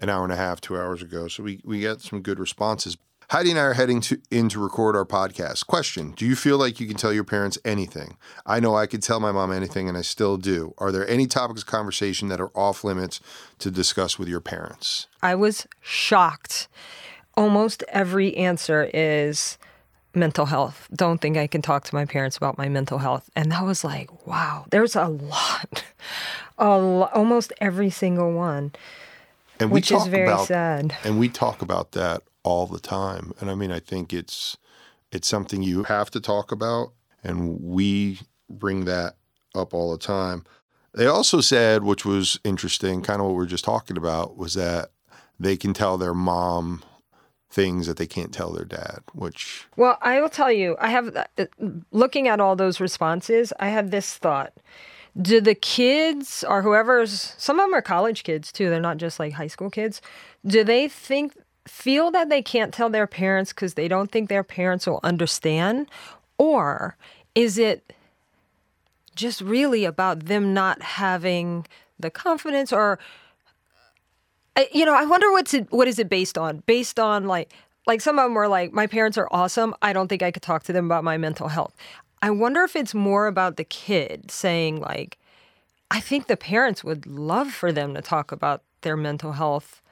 an 0.00 0.08
hour 0.08 0.24
and 0.24 0.32
a 0.32 0.36
half, 0.36 0.60
two 0.60 0.76
hours 0.76 1.02
ago. 1.02 1.28
So 1.28 1.42
we, 1.42 1.60
we 1.64 1.80
got 1.80 2.00
some 2.00 2.22
good 2.22 2.38
responses. 2.38 2.96
Heidi 3.30 3.50
and 3.50 3.60
I 3.60 3.62
are 3.62 3.74
heading 3.74 4.00
to, 4.00 4.20
in 4.32 4.48
to 4.48 4.58
record 4.58 4.96
our 4.96 5.04
podcast. 5.04 5.66
Question 5.68 6.12
Do 6.16 6.26
you 6.26 6.34
feel 6.34 6.58
like 6.58 6.80
you 6.80 6.88
can 6.88 6.96
tell 6.96 7.12
your 7.12 7.22
parents 7.22 7.58
anything? 7.64 8.16
I 8.44 8.58
know 8.58 8.74
I 8.74 8.86
could 8.86 9.04
tell 9.04 9.20
my 9.20 9.30
mom 9.30 9.52
anything, 9.52 9.88
and 9.88 9.96
I 9.96 10.02
still 10.02 10.36
do. 10.36 10.74
Are 10.78 10.90
there 10.90 11.08
any 11.08 11.28
topics 11.28 11.60
of 11.60 11.68
conversation 11.68 12.26
that 12.28 12.40
are 12.40 12.50
off 12.56 12.82
limits 12.82 13.20
to 13.60 13.70
discuss 13.70 14.18
with 14.18 14.26
your 14.26 14.40
parents? 14.40 15.06
I 15.22 15.36
was 15.36 15.68
shocked. 15.80 16.66
Almost 17.36 17.84
every 17.88 18.36
answer 18.36 18.90
is 18.92 19.58
mental 20.14 20.46
health. 20.46 20.88
Don't 20.92 21.20
think 21.20 21.36
I 21.36 21.46
can 21.46 21.62
talk 21.62 21.84
to 21.84 21.94
my 21.94 22.04
parents 22.04 22.36
about 22.36 22.58
my 22.58 22.68
mental 22.68 22.98
health. 22.98 23.30
And 23.36 23.52
that 23.52 23.64
was 23.64 23.84
like, 23.84 24.26
wow, 24.26 24.66
there's 24.70 24.96
a 24.96 25.06
lot. 25.06 25.84
A 26.58 26.76
lo- 26.76 27.08
almost 27.14 27.54
every 27.60 27.88
single 27.88 28.32
one, 28.32 28.72
And 29.60 29.70
which 29.70 29.90
is 29.90 29.98
talk 29.98 30.08
very 30.08 30.26
about, 30.26 30.46
sad. 30.46 30.96
And 31.04 31.18
we 31.18 31.28
talk 31.28 31.62
about 31.62 31.92
that 31.92 32.22
all 32.42 32.66
the 32.66 32.80
time. 32.80 33.32
And 33.40 33.50
I 33.50 33.54
mean, 33.54 33.70
I 33.70 33.78
think 33.78 34.12
it's 34.12 34.56
it's 35.12 35.28
something 35.28 35.62
you 35.62 35.84
have 35.84 36.10
to 36.12 36.20
talk 36.20 36.50
about, 36.52 36.92
and 37.22 37.60
we 37.60 38.20
bring 38.48 38.84
that 38.86 39.16
up 39.54 39.74
all 39.74 39.90
the 39.92 39.98
time. 39.98 40.44
They 40.94 41.06
also 41.06 41.40
said, 41.40 41.84
which 41.84 42.04
was 42.04 42.40
interesting, 42.42 43.02
kind 43.02 43.20
of 43.20 43.26
what 43.26 43.32
we 43.32 43.38
were 43.38 43.46
just 43.46 43.64
talking 43.64 43.96
about, 43.96 44.36
was 44.36 44.54
that 44.54 44.90
they 45.38 45.56
can 45.56 45.72
tell 45.72 45.98
their 45.98 46.14
mom 46.14 46.82
things 47.48 47.86
that 47.86 47.96
they 47.96 48.06
can't 48.06 48.32
tell 48.32 48.52
their 48.52 48.64
dad, 48.64 49.00
which 49.12 49.66
Well, 49.76 49.98
I 50.00 50.20
will 50.20 50.28
tell 50.28 50.52
you, 50.52 50.76
I 50.78 50.90
have, 50.90 51.16
uh, 51.16 51.46
looking 51.90 52.28
at 52.28 52.40
all 52.40 52.54
those 52.54 52.80
responses, 52.80 53.52
I 53.58 53.68
had 53.68 53.90
this 53.90 54.16
thought. 54.16 54.52
Do 55.20 55.40
the 55.40 55.54
kids 55.54 56.44
or 56.46 56.62
whoever's, 56.62 57.34
some 57.36 57.58
of 57.58 57.66
them 57.66 57.74
are 57.74 57.82
college 57.82 58.22
kids 58.22 58.52
too, 58.52 58.70
they're 58.70 58.80
not 58.80 58.98
just 58.98 59.18
like 59.18 59.32
high 59.32 59.48
school 59.48 59.70
kids, 59.70 60.00
do 60.46 60.64
they 60.64 60.88
think, 60.88 61.36
feel 61.66 62.10
that 62.10 62.28
they 62.28 62.42
can't 62.42 62.72
tell 62.72 62.88
their 62.88 63.06
parents 63.06 63.52
because 63.52 63.74
they 63.74 63.86
don't 63.86 64.10
think 64.10 64.28
their 64.28 64.44
parents 64.44 64.86
will 64.86 65.00
understand? 65.02 65.88
Or 66.38 66.96
is 67.34 67.58
it 67.58 67.92
just 69.14 69.40
really 69.40 69.84
about 69.84 70.26
them 70.26 70.54
not 70.54 70.80
having 70.82 71.66
the 71.98 72.10
confidence 72.10 72.72
or 72.72 72.98
you 74.72 74.84
know, 74.84 74.94
I 74.94 75.04
wonder 75.04 75.30
what's 75.30 75.54
it, 75.54 75.70
what 75.70 75.88
is 75.88 75.98
it 75.98 76.10
based 76.10 76.36
on? 76.36 76.62
Based 76.66 76.98
on 76.98 77.26
like 77.26 77.52
like 77.86 78.00
some 78.00 78.18
of 78.18 78.24
them 78.24 78.34
were 78.34 78.48
like, 78.48 78.72
my 78.72 78.86
parents 78.86 79.16
are 79.16 79.28
awesome. 79.30 79.74
I 79.82 79.92
don't 79.92 80.08
think 80.08 80.22
I 80.22 80.30
could 80.30 80.42
talk 80.42 80.64
to 80.64 80.72
them 80.72 80.84
about 80.84 81.02
my 81.02 81.16
mental 81.16 81.48
health. 81.48 81.74
I 82.22 82.30
wonder 82.30 82.62
if 82.62 82.76
it's 82.76 82.94
more 82.94 83.26
about 83.26 83.56
the 83.56 83.64
kid 83.64 84.30
saying 84.30 84.80
like, 84.80 85.18
I 85.90 86.00
think 86.00 86.26
the 86.26 86.36
parents 86.36 86.84
would 86.84 87.06
love 87.06 87.50
for 87.52 87.72
them 87.72 87.94
to 87.94 88.02
talk 88.02 88.30
about 88.30 88.62
their 88.82 88.96
mental 88.96 89.32
health, 89.32 89.82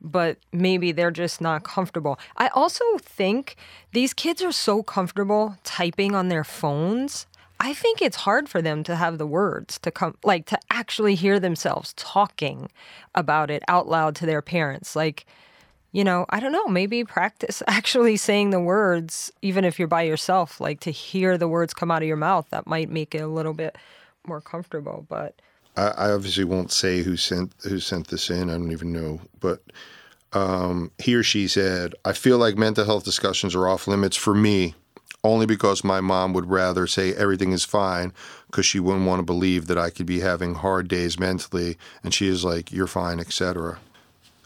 but 0.00 0.38
maybe 0.52 0.92
they're 0.92 1.10
just 1.10 1.40
not 1.40 1.64
comfortable. 1.64 2.18
I 2.36 2.48
also 2.48 2.84
think 2.98 3.56
these 3.92 4.14
kids 4.14 4.42
are 4.42 4.52
so 4.52 4.82
comfortable 4.82 5.56
typing 5.64 6.14
on 6.14 6.28
their 6.28 6.44
phones. 6.44 7.26
I 7.58 7.74
think 7.74 8.00
it's 8.00 8.16
hard 8.16 8.48
for 8.48 8.62
them 8.62 8.82
to 8.84 8.96
have 8.96 9.18
the 9.18 9.26
words 9.26 9.78
to 9.80 9.90
come, 9.90 10.16
like 10.24 10.46
to 10.46 10.58
actually 10.70 11.14
hear 11.14 11.38
themselves 11.38 11.92
talking 11.94 12.70
about 13.14 13.50
it 13.50 13.62
out 13.68 13.88
loud 13.88 14.14
to 14.16 14.26
their 14.26 14.40
parents. 14.42 14.96
Like, 14.96 15.26
you 15.92 16.04
know, 16.04 16.24
I 16.30 16.38
don't 16.40 16.52
know, 16.52 16.68
maybe 16.68 17.04
practice 17.04 17.62
actually 17.66 18.16
saying 18.16 18.50
the 18.50 18.60
words, 18.60 19.32
even 19.42 19.64
if 19.64 19.78
you're 19.78 19.88
by 19.88 20.02
yourself, 20.02 20.60
like 20.60 20.80
to 20.80 20.90
hear 20.90 21.36
the 21.36 21.48
words 21.48 21.74
come 21.74 21.90
out 21.90 22.02
of 22.02 22.08
your 22.08 22.16
mouth. 22.16 22.46
That 22.50 22.66
might 22.66 22.90
make 22.90 23.14
it 23.14 23.22
a 23.22 23.26
little 23.26 23.54
bit 23.54 23.76
more 24.26 24.40
comfortable. 24.40 25.06
But 25.08 25.40
I, 25.76 25.88
I 25.88 26.10
obviously 26.12 26.44
won't 26.44 26.72
say 26.72 27.02
who 27.02 27.16
sent 27.16 27.52
who 27.62 27.80
sent 27.80 28.08
this 28.08 28.30
in. 28.30 28.50
I 28.50 28.54
don't 28.54 28.72
even 28.72 28.92
know, 28.92 29.20
but 29.40 29.62
um, 30.32 30.92
he 30.98 31.14
or 31.14 31.22
she 31.22 31.48
said, 31.48 31.94
"I 32.04 32.12
feel 32.12 32.38
like 32.38 32.56
mental 32.56 32.84
health 32.84 33.04
discussions 33.04 33.54
are 33.54 33.68
off 33.68 33.88
limits 33.88 34.16
for 34.16 34.34
me, 34.34 34.74
only 35.24 35.46
because 35.46 35.82
my 35.82 36.00
mom 36.00 36.32
would 36.34 36.46
rather 36.46 36.86
say 36.86 37.14
everything 37.14 37.52
is 37.52 37.64
fine 37.64 38.12
because 38.46 38.66
she 38.66 38.78
wouldn't 38.78 39.06
want 39.06 39.18
to 39.18 39.24
believe 39.24 39.66
that 39.66 39.78
I 39.78 39.90
could 39.90 40.06
be 40.06 40.20
having 40.20 40.54
hard 40.54 40.86
days 40.86 41.18
mentally, 41.18 41.76
and 42.04 42.14
she 42.14 42.28
is 42.28 42.44
like, 42.44 42.70
you're 42.70 42.86
fine, 42.86 43.18
etc." 43.18 43.78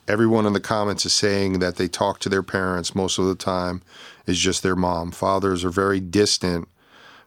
Everyone 0.06 0.44
in 0.46 0.52
the 0.52 0.60
comments 0.60 1.06
is 1.06 1.12
saying 1.14 1.60
that 1.60 1.76
they 1.76 1.88
talk 1.88 2.18
to 2.20 2.28
their 2.28 2.42
parents 2.42 2.94
most 2.94 3.18
of 3.18 3.24
the 3.26 3.34
time 3.34 3.82
is 4.26 4.38
just 4.38 4.62
their 4.62 4.76
mom. 4.76 5.10
Fathers 5.10 5.64
are 5.64 5.70
very 5.70 6.00
distant 6.00 6.68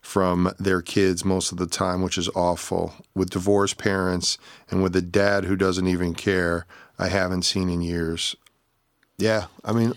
from 0.01 0.53
their 0.59 0.81
kids 0.81 1.25
most 1.25 1.51
of 1.51 1.57
the 1.57 1.65
time, 1.67 2.01
which 2.01 2.17
is 2.17 2.29
awful. 2.35 2.93
With 3.15 3.31
divorced 3.31 3.77
parents 3.77 4.37
and 4.69 4.83
with 4.83 4.95
a 4.95 5.01
dad 5.01 5.45
who 5.45 5.55
doesn't 5.55 5.87
even 5.87 6.13
care, 6.13 6.65
I 6.99 7.07
haven't 7.09 7.43
seen 7.43 7.69
in 7.69 7.81
years. 7.81 8.35
Yeah, 9.17 9.45
I 9.65 9.73
mean, 9.73 9.93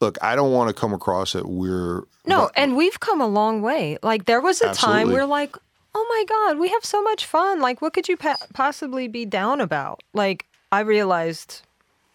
look, 0.00 0.16
I 0.22 0.36
don't 0.36 0.52
want 0.52 0.68
to 0.68 0.74
come 0.80 0.94
across 0.94 1.32
that 1.32 1.48
we're 1.48 2.04
no, 2.24 2.42
but- 2.42 2.52
and 2.54 2.76
we've 2.76 3.00
come 3.00 3.20
a 3.20 3.26
long 3.26 3.60
way. 3.62 3.98
Like 4.02 4.26
there 4.26 4.40
was 4.40 4.60
a 4.60 4.72
time 4.72 5.08
Absolutely. 5.08 5.14
where 5.14 5.26
like, 5.26 5.56
oh 5.94 6.06
my 6.08 6.24
god, 6.28 6.58
we 6.58 6.68
have 6.68 6.84
so 6.84 7.02
much 7.02 7.26
fun. 7.26 7.60
Like 7.60 7.82
what 7.82 7.92
could 7.92 8.08
you 8.08 8.16
pa- 8.16 8.36
possibly 8.54 9.08
be 9.08 9.26
down 9.26 9.60
about? 9.60 10.02
Like 10.14 10.46
I 10.70 10.80
realized 10.80 11.62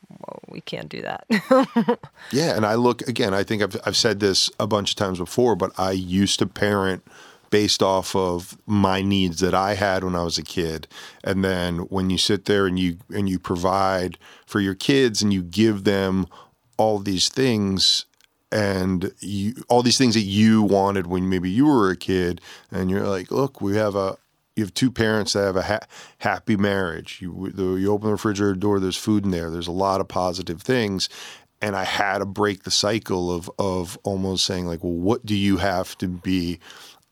well, 0.09 0.39
we 0.47 0.61
can't 0.61 0.89
do 0.89 1.01
that. 1.01 1.25
Yeah, 2.31 2.55
and 2.57 2.65
I 2.65 2.75
look 2.75 3.07
again. 3.07 3.33
I 3.33 3.43
think 3.43 3.61
I've 3.61 3.77
I've 3.85 3.95
said 3.95 4.19
this 4.19 4.49
a 4.59 4.67
bunch 4.67 4.91
of 4.91 4.95
times 4.97 5.19
before, 5.19 5.55
but 5.55 5.71
I 5.77 5.91
used 5.91 6.39
to 6.39 6.45
parent 6.45 7.05
based 7.49 7.81
off 7.81 8.13
of 8.15 8.57
my 8.65 9.01
needs 9.01 9.39
that 9.39 9.53
I 9.53 9.75
had 9.75 10.03
when 10.03 10.15
I 10.15 10.23
was 10.23 10.37
a 10.37 10.43
kid, 10.43 10.87
and 11.23 11.43
then 11.43 11.79
when 11.89 12.09
you 12.09 12.17
sit 12.17 12.45
there 12.45 12.65
and 12.67 12.77
you 12.77 12.97
and 13.09 13.29
you 13.29 13.39
provide 13.39 14.17
for 14.45 14.59
your 14.59 14.75
kids 14.75 15.21
and 15.21 15.31
you 15.31 15.41
give 15.41 15.85
them 15.85 16.27
all 16.77 16.99
these 16.99 17.29
things 17.29 18.05
and 18.51 19.13
you 19.19 19.53
all 19.69 19.81
these 19.83 19.97
things 19.97 20.13
that 20.15 20.21
you 20.21 20.63
wanted 20.63 21.07
when 21.07 21.29
maybe 21.29 21.49
you 21.49 21.65
were 21.65 21.89
a 21.91 21.97
kid, 21.97 22.41
and 22.71 22.89
you're 22.89 23.07
like, 23.07 23.31
look, 23.31 23.61
we 23.61 23.77
have 23.77 23.95
a 23.95 24.17
you 24.57 24.63
have 24.63 24.73
two 24.73 24.91
parents 24.91 25.33
that 25.33 25.43
have 25.43 25.55
a 25.55 25.61
ha- 25.61 25.87
happy 26.17 26.57
marriage. 26.57 27.19
You 27.21 27.51
the, 27.53 27.75
you 27.75 27.91
open 27.91 28.07
the 28.07 28.13
refrigerator 28.13 28.55
door, 28.55 28.79
there's 28.79 28.97
food 28.97 29.23
in 29.23 29.31
there. 29.31 29.51
There's 29.51 29.67
a 29.67 29.71
lot 29.71 30.01
of 30.01 30.07
positive 30.07 30.63
things, 30.63 31.09
and 31.61 31.75
I 31.75 31.83
had 31.83 32.17
to 32.17 32.25
break 32.25 32.63
the 32.63 32.71
cycle 32.71 33.31
of 33.31 33.51
of 33.59 33.99
almost 34.03 34.45
saying 34.45 34.65
like, 34.65 34.83
well, 34.83 34.93
what 34.93 35.25
do 35.25 35.35
you 35.35 35.57
have 35.57 35.95
to 35.99 36.07
be 36.07 36.59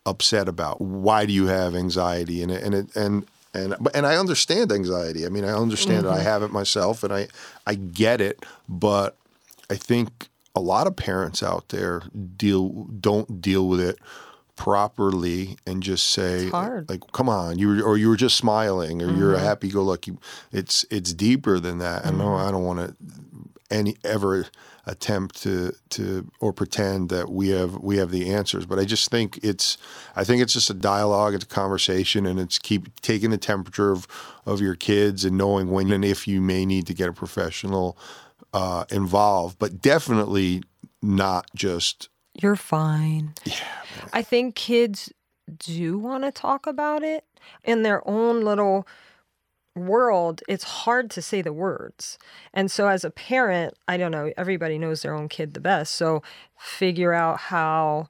upset 0.07 0.49
about? 0.49 0.81
Why 0.81 1.27
do 1.27 1.33
you 1.33 1.45
have 1.45 1.75
anxiety? 1.75 2.41
And 2.41 2.51
it, 2.51 2.63
and 2.63 2.73
it, 2.73 2.95
and 2.95 3.27
and 3.53 3.75
and 3.93 4.07
I 4.07 4.17
understand 4.17 4.71
anxiety. 4.71 5.23
I 5.25 5.29
mean, 5.29 5.45
I 5.45 5.51
understand 5.51 6.07
it. 6.07 6.09
I 6.09 6.15
mm-hmm. 6.15 6.23
have 6.23 6.41
it 6.41 6.51
myself, 6.51 7.03
and 7.03 7.13
I 7.13 7.27
I 7.67 7.75
get 7.75 8.21
it. 8.21 8.43
But 8.67 9.15
I 9.69 9.75
think 9.75 10.29
a 10.55 10.61
lot 10.61 10.87
of 10.87 10.95
parents 10.95 11.43
out 11.43 11.69
there 11.69 12.01
deal 12.37 12.85
don't 12.85 13.39
deal 13.39 13.67
with 13.67 13.81
it 13.81 13.99
properly 14.55 15.57
and 15.65 15.83
just 15.83 16.09
say 16.09 16.50
like 16.88 17.01
come 17.12 17.27
on 17.27 17.59
you 17.59 17.67
were, 17.67 17.81
or 17.81 17.97
you 17.97 18.07
were 18.07 18.15
just 18.15 18.38
smiling 18.38 19.01
or 19.01 19.12
you're 19.12 19.33
a 19.33 19.39
happy 19.39 19.69
go 19.69 19.83
lucky 19.83 20.13
it's 20.51 20.85
it's 20.89 21.13
deeper 21.13 21.59
than 21.59 21.79
that. 21.79 22.05
And 22.05 22.17
no 22.17 22.35
I 22.35 22.51
don't 22.51 22.63
want 22.63 22.79
to 22.79 22.95
any 23.71 23.97
ever 24.03 24.45
attempt 24.85 25.41
to 25.41 25.74
to 25.89 26.29
or 26.39 26.53
pretend 26.53 27.09
that 27.09 27.29
we 27.29 27.50
have 27.50 27.75
we 27.75 27.97
have 27.97 28.12
the 28.12 28.31
answers. 28.33 28.65
But 28.65 28.79
I 28.79 28.85
just 28.85 29.09
think 29.09 29.39
it's 29.43 29.77
I 30.15 30.24
think 30.24 30.41
it's 30.41 30.53
just 30.53 30.69
a 30.69 30.74
dialogue, 30.74 31.33
it's 31.33 31.45
a 31.45 31.47
conversation, 31.47 32.25
and 32.25 32.39
it's 32.39 32.59
keep 32.59 33.01
taking 33.01 33.31
the 33.31 33.38
temperature 33.38 33.91
of 33.91 34.07
of 34.45 34.62
your 34.62 34.75
kids 34.75 35.25
and 35.25 35.38
knowing 35.38 35.69
when 35.71 35.91
and 35.91 36.05
if 36.05 36.27
you 36.27 36.41
may 36.41 36.65
need 36.65 36.88
to 36.88 36.93
get 36.93 37.09
a 37.09 37.13
professional 37.13 37.97
uh, 38.53 38.85
involved, 38.91 39.57
but 39.59 39.81
definitely 39.81 40.63
not 41.01 41.50
just 41.55 42.09
You're 42.42 42.56
fine. 42.56 43.34
Yeah. 43.46 43.56
I 44.13 44.22
think 44.22 44.56
kids 44.56 45.12
do 45.58 45.98
want 45.98 46.24
to 46.24 46.32
talk 46.32 46.68
about 46.68 47.04
it 47.04 47.24
in 47.63 47.84
their 47.84 48.08
own 48.08 48.42
little 48.42 48.88
world, 49.75 50.42
it's 50.48 50.63
hard 50.63 51.12
to 51.12 51.22
say 51.22 51.42
the 51.42 51.54
words. 51.54 52.18
And 52.54 52.72
so, 52.72 52.88
as 52.88 53.04
a 53.04 53.10
parent, 53.10 53.75
I 53.88 53.98
don't 53.98 54.12
know, 54.12 54.32
everybody 54.38 54.77
knows 54.77 55.01
their 55.01 55.13
own 55.13 55.27
kid 55.27 55.54
the 55.54 55.60
best. 55.60 55.96
So, 55.96 56.24
figure 56.58 57.13
out 57.13 57.39
how 57.39 58.08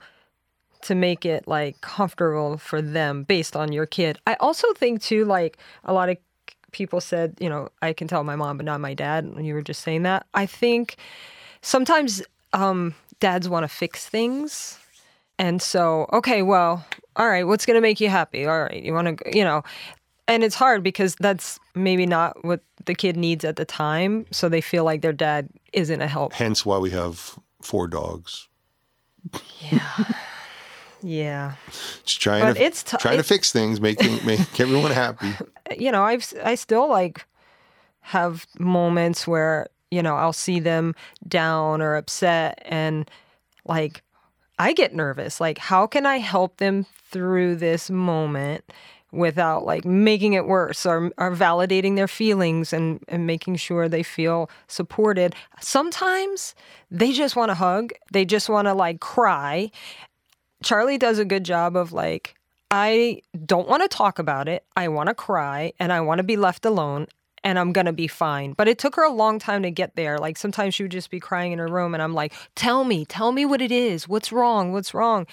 to 0.83 0.95
make 0.95 1.25
it 1.25 1.47
like 1.47 1.81
comfortable 1.81 2.57
for 2.57 2.81
them 2.81 3.23
based 3.23 3.55
on 3.55 3.71
your 3.71 3.87
kid. 3.87 4.19
I 4.27 4.35
also 4.35 4.71
think, 4.73 5.01
too, 5.01 5.25
like 5.25 5.57
a 5.83 5.93
lot 5.93 6.09
of 6.09 6.17
people 6.71 7.01
said, 7.01 7.35
you 7.39 7.49
know, 7.49 7.69
I 7.81 7.93
can 7.93 8.07
tell 8.07 8.23
my 8.23 8.35
mom, 8.35 8.57
but 8.57 8.65
not 8.65 8.79
my 8.79 8.93
dad. 8.93 9.33
When 9.33 9.45
you 9.45 9.53
were 9.53 9.61
just 9.61 9.81
saying 9.81 10.03
that, 10.03 10.27
I 10.33 10.45
think 10.45 10.97
sometimes 11.61 12.21
um, 12.53 12.93
dads 13.19 13.47
want 13.49 13.63
to 13.63 13.67
fix 13.67 14.07
things. 14.07 14.79
And 15.37 15.61
so, 15.61 16.07
okay, 16.13 16.41
well, 16.41 16.85
all 17.15 17.27
right, 17.27 17.43
what's 17.43 17.65
going 17.65 17.75
to 17.75 17.81
make 17.81 17.99
you 17.99 18.09
happy? 18.09 18.45
All 18.45 18.63
right, 18.63 18.81
you 18.81 18.93
want 18.93 19.17
to, 19.17 19.37
you 19.37 19.43
know, 19.43 19.63
and 20.27 20.43
it's 20.43 20.55
hard 20.55 20.83
because 20.83 21.15
that's 21.15 21.59
maybe 21.75 22.05
not 22.05 22.43
what 22.43 22.61
the 22.85 22.95
kid 22.95 23.17
needs 23.17 23.43
at 23.45 23.57
the 23.57 23.65
time 23.65 24.25
so 24.31 24.49
they 24.49 24.61
feel 24.61 24.83
like 24.83 25.01
their 25.01 25.13
dad 25.13 25.49
isn't 25.73 26.01
a 26.01 26.07
help. 26.07 26.33
Hence 26.33 26.65
why 26.65 26.77
we 26.77 26.91
have 26.91 27.37
four 27.61 27.87
dogs. 27.87 28.47
Yeah. 29.59 29.89
Yeah. 31.05 31.53
Just 32.03 32.19
trying 32.19 32.41
but 32.41 32.53
to 32.53 32.63
it's 32.63 32.81
t- 32.81 32.97
trying 32.97 33.19
it's, 33.19 33.27
to 33.27 33.33
fix 33.35 33.51
things 33.51 33.79
make 33.79 33.99
make 34.25 34.59
everyone 34.59 34.89
happy. 34.91 35.33
You 35.77 35.91
know 35.91 36.03
i've 36.03 36.31
i 36.43 36.55
still 36.55 36.87
like 36.87 37.25
have 38.01 38.45
moments 38.59 39.27
where 39.27 39.67
you 39.95 40.03
know 40.03 40.15
i'll 40.15 40.33
see 40.33 40.59
them 40.59 40.93
down 41.27 41.81
or 41.81 41.95
upset 41.95 42.61
and 42.65 43.09
like 43.65 44.03
i 44.59 44.73
get 44.73 44.93
nervous 44.93 45.39
like 45.39 45.57
how 45.57 45.87
can 45.87 46.05
i 46.05 46.17
help 46.17 46.57
them 46.57 46.85
through 47.09 47.55
this 47.55 47.89
moment 47.89 48.63
without 49.15 49.65
like 49.65 49.85
making 49.85 50.33
it 50.33 50.45
worse 50.45 50.85
or, 50.85 51.11
or 51.17 51.31
validating 51.31 51.95
their 51.95 52.07
feelings 52.07 52.73
and, 52.73 52.99
and 53.07 53.25
making 53.25 53.55
sure 53.55 53.87
they 53.87 54.03
feel 54.03 54.49
supported. 54.67 55.33
Sometimes 55.61 56.53
they 56.91 57.13
just 57.13 57.35
want 57.35 57.49
to 57.49 57.55
hug, 57.55 57.93
they 58.11 58.25
just 58.25 58.49
want 58.49 58.67
to 58.67 58.73
like 58.73 58.99
cry. 58.99 59.71
Charli 60.63 60.99
does 60.99 61.17
a 61.17 61.25
good 61.25 61.45
job 61.45 61.75
of 61.75 61.93
like, 61.93 62.35
I 62.71 63.21
don't 63.45 63.69
want 63.69 63.83
to 63.83 63.87
talk 63.87 64.19
about 64.19 64.47
it. 64.47 64.65
I 64.75 64.89
want 64.89 65.07
to 65.07 65.15
cry 65.15 65.71
and 65.79 65.93
I 65.93 66.01
want 66.01 66.19
to 66.19 66.23
be 66.23 66.35
left 66.35 66.65
alone 66.65 67.07
and 67.45 67.57
I'm 67.57 67.71
going 67.71 67.85
to 67.85 67.93
be 67.93 68.07
fine. 68.07 68.51
But 68.53 68.67
it 68.67 68.77
took 68.77 68.95
her 68.97 69.03
a 69.03 69.11
long 69.11 69.39
time 69.39 69.63
to 69.63 69.71
get 69.71 69.95
there. 69.95 70.17
Like 70.17 70.37
sometimes 70.37 70.75
she 70.75 70.83
would 70.83 70.91
just 70.91 71.09
be 71.09 71.21
crying 71.21 71.53
in 71.53 71.59
her 71.59 71.67
room 71.67 71.93
and 71.93 72.03
I'm 72.03 72.13
like, 72.13 72.33
tell 72.55 72.83
me, 72.83 73.05
tell 73.05 73.31
me 73.31 73.45
what 73.45 73.61
it 73.61 73.71
is. 73.71 74.07
What's 74.07 74.33
wrong? 74.33 74.73
What's 74.73 74.93
wrong? 74.93 75.27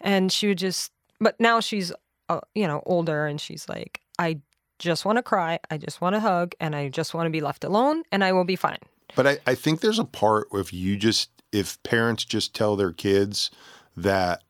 And 0.00 0.32
she 0.32 0.48
would 0.48 0.58
just, 0.58 0.92
but 1.20 1.38
now 1.38 1.60
she's 1.60 1.92
uh, 2.28 2.40
you 2.54 2.66
know, 2.66 2.82
older 2.86 3.26
and 3.26 3.40
she's 3.40 3.68
like, 3.68 4.00
I 4.18 4.40
just 4.78 5.04
want 5.04 5.16
to 5.16 5.22
cry, 5.22 5.58
I 5.70 5.76
just 5.76 6.00
want 6.00 6.14
to 6.14 6.20
hug, 6.20 6.54
and 6.60 6.74
I 6.74 6.88
just 6.88 7.14
want 7.14 7.26
to 7.26 7.30
be 7.30 7.40
left 7.40 7.62
alone, 7.62 8.02
and 8.10 8.24
I 8.24 8.32
will 8.32 8.44
be 8.44 8.56
fine. 8.56 8.78
But 9.14 9.26
I, 9.26 9.38
I 9.46 9.54
think 9.54 9.80
there's 9.80 9.98
a 9.98 10.04
part 10.04 10.48
if 10.52 10.72
you 10.72 10.96
just, 10.96 11.30
if 11.52 11.80
parents 11.82 12.24
just 12.24 12.54
tell 12.54 12.76
their 12.76 12.92
kids 12.92 13.50
that 13.96 14.42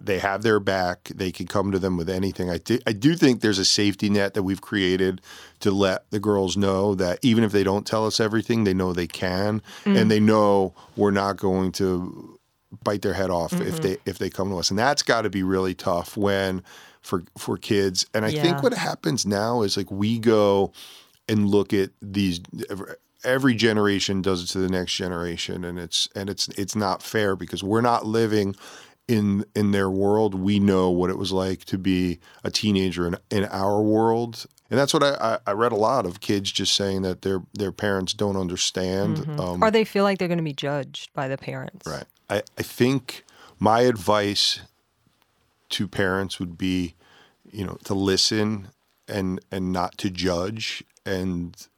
they 0.00 0.18
have 0.18 0.42
their 0.42 0.60
back, 0.60 1.10
they 1.14 1.30
can 1.30 1.46
come 1.46 1.70
to 1.72 1.78
them 1.78 1.96
with 1.96 2.08
anything. 2.08 2.50
I, 2.50 2.58
th- 2.58 2.82
I 2.86 2.92
do 2.92 3.14
think 3.14 3.40
there's 3.40 3.58
a 3.58 3.64
safety 3.64 4.08
net 4.08 4.34
that 4.34 4.42
we've 4.42 4.60
created 4.60 5.20
to 5.60 5.70
let 5.70 6.10
the 6.10 6.20
girls 6.20 6.56
know 6.56 6.94
that 6.94 7.18
even 7.22 7.44
if 7.44 7.52
they 7.52 7.62
don't 7.62 7.86
tell 7.86 8.06
us 8.06 8.18
everything, 8.18 8.64
they 8.64 8.74
know 8.74 8.92
they 8.92 9.06
can, 9.06 9.62
mm. 9.84 10.00
and 10.00 10.10
they 10.10 10.20
know 10.20 10.74
we're 10.96 11.10
not 11.10 11.36
going 11.36 11.72
to 11.72 12.38
bite 12.82 13.02
their 13.02 13.14
head 13.14 13.30
off 13.30 13.52
mm-hmm. 13.52 13.66
if 13.66 13.80
they 13.82 13.96
if 14.06 14.18
they 14.18 14.30
come 14.30 14.48
to 14.48 14.56
us 14.56 14.70
and 14.70 14.78
that's 14.78 15.02
got 15.02 15.22
to 15.22 15.30
be 15.30 15.42
really 15.42 15.74
tough 15.74 16.16
when 16.16 16.62
for 17.02 17.24
for 17.36 17.56
kids 17.56 18.06
and 18.14 18.24
i 18.24 18.28
yeah. 18.28 18.42
think 18.42 18.62
what 18.62 18.72
happens 18.72 19.26
now 19.26 19.62
is 19.62 19.76
like 19.76 19.90
we 19.90 20.20
go 20.20 20.72
and 21.28 21.48
look 21.48 21.72
at 21.72 21.90
these 22.00 22.40
every 23.24 23.54
generation 23.54 24.22
does 24.22 24.44
it 24.44 24.46
to 24.46 24.58
the 24.58 24.68
next 24.68 24.94
generation 24.94 25.64
and 25.64 25.78
it's 25.78 26.08
and 26.14 26.30
it's 26.30 26.48
it's 26.50 26.76
not 26.76 27.02
fair 27.02 27.34
because 27.34 27.62
we're 27.62 27.80
not 27.80 28.06
living 28.06 28.54
in 29.10 29.44
in 29.56 29.72
their 29.72 29.90
world 29.90 30.36
we 30.36 30.60
know 30.60 30.88
what 30.88 31.10
it 31.10 31.18
was 31.18 31.32
like 31.32 31.64
to 31.64 31.76
be 31.76 32.20
a 32.44 32.50
teenager 32.50 33.08
in, 33.08 33.16
in 33.30 33.44
our 33.46 33.82
world. 33.82 34.46
And 34.70 34.78
that's 34.78 34.94
what 34.94 35.02
I, 35.02 35.38
I, 35.48 35.50
read 35.50 35.72
a 35.72 35.76
lot 35.76 36.06
of 36.06 36.20
kids 36.20 36.52
just 36.52 36.76
saying 36.76 37.02
that 37.02 37.22
their 37.22 37.42
their 37.52 37.72
parents 37.72 38.14
don't 38.14 38.36
understand 38.36 39.16
mm-hmm. 39.16 39.40
um, 39.40 39.64
or 39.64 39.72
they 39.72 39.84
feel 39.84 40.04
like 40.04 40.18
they're 40.18 40.28
going 40.28 40.38
to 40.38 40.44
be 40.44 40.52
judged 40.52 41.12
by 41.12 41.26
the 41.26 41.36
parents. 41.36 41.88
Right. 41.88 42.04
I, 42.28 42.42
I 42.56 42.62
think 42.62 43.24
my 43.58 43.80
advice 43.80 44.60
to 45.70 45.88
parents 45.88 46.38
would 46.38 46.56
be, 46.56 46.94
you 47.50 47.66
know, 47.66 47.78
to 47.84 47.94
listen 47.94 48.68
and 49.08 49.40
and 49.50 49.72
not 49.72 49.98
to 49.98 50.10
judge 50.10 50.84
and 51.04 51.56
be, 51.56 51.69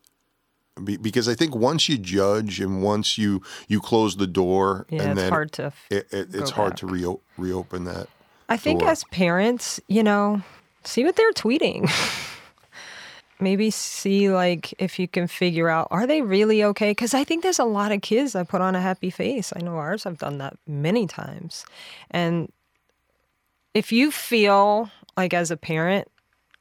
because 0.84 1.28
I 1.28 1.34
think 1.34 1.54
once 1.54 1.88
you 1.88 1.98
judge 1.98 2.60
and 2.60 2.82
once 2.82 3.18
you 3.18 3.42
you 3.68 3.80
close 3.80 4.16
the 4.16 4.26
door 4.26 4.86
yeah, 4.88 5.02
and 5.02 5.18
it's 5.18 5.28
hard 5.28 5.52
to 5.52 5.72
it, 5.90 6.06
it, 6.10 6.34
it's 6.34 6.50
hard 6.50 6.76
to 6.78 6.86
re- 6.86 7.16
reopen 7.36 7.84
that. 7.84 8.08
I 8.48 8.56
think 8.56 8.80
door. 8.80 8.88
as 8.88 9.04
parents, 9.04 9.80
you 9.88 10.02
know, 10.02 10.42
see 10.84 11.04
what 11.04 11.16
they're 11.16 11.32
tweeting. 11.32 11.90
maybe 13.42 13.70
see 13.70 14.30
like 14.30 14.72
if 14.78 14.98
you 14.98 15.08
can 15.08 15.26
figure 15.26 15.68
out 15.68 15.88
are 15.90 16.06
they 16.06 16.22
really 16.22 16.62
okay 16.62 16.92
because 16.92 17.12
i 17.12 17.24
think 17.24 17.42
there's 17.42 17.58
a 17.58 17.64
lot 17.64 17.90
of 17.90 18.00
kids 18.00 18.32
that 18.32 18.48
put 18.48 18.60
on 18.60 18.76
a 18.76 18.80
happy 18.80 19.10
face 19.10 19.52
i 19.56 19.60
know 19.60 19.76
ours 19.76 20.04
have 20.04 20.16
done 20.16 20.38
that 20.38 20.56
many 20.66 21.08
times 21.08 21.66
and 22.12 22.52
if 23.74 23.90
you 23.90 24.12
feel 24.12 24.88
like 25.16 25.34
as 25.34 25.50
a 25.50 25.56
parent 25.56 26.08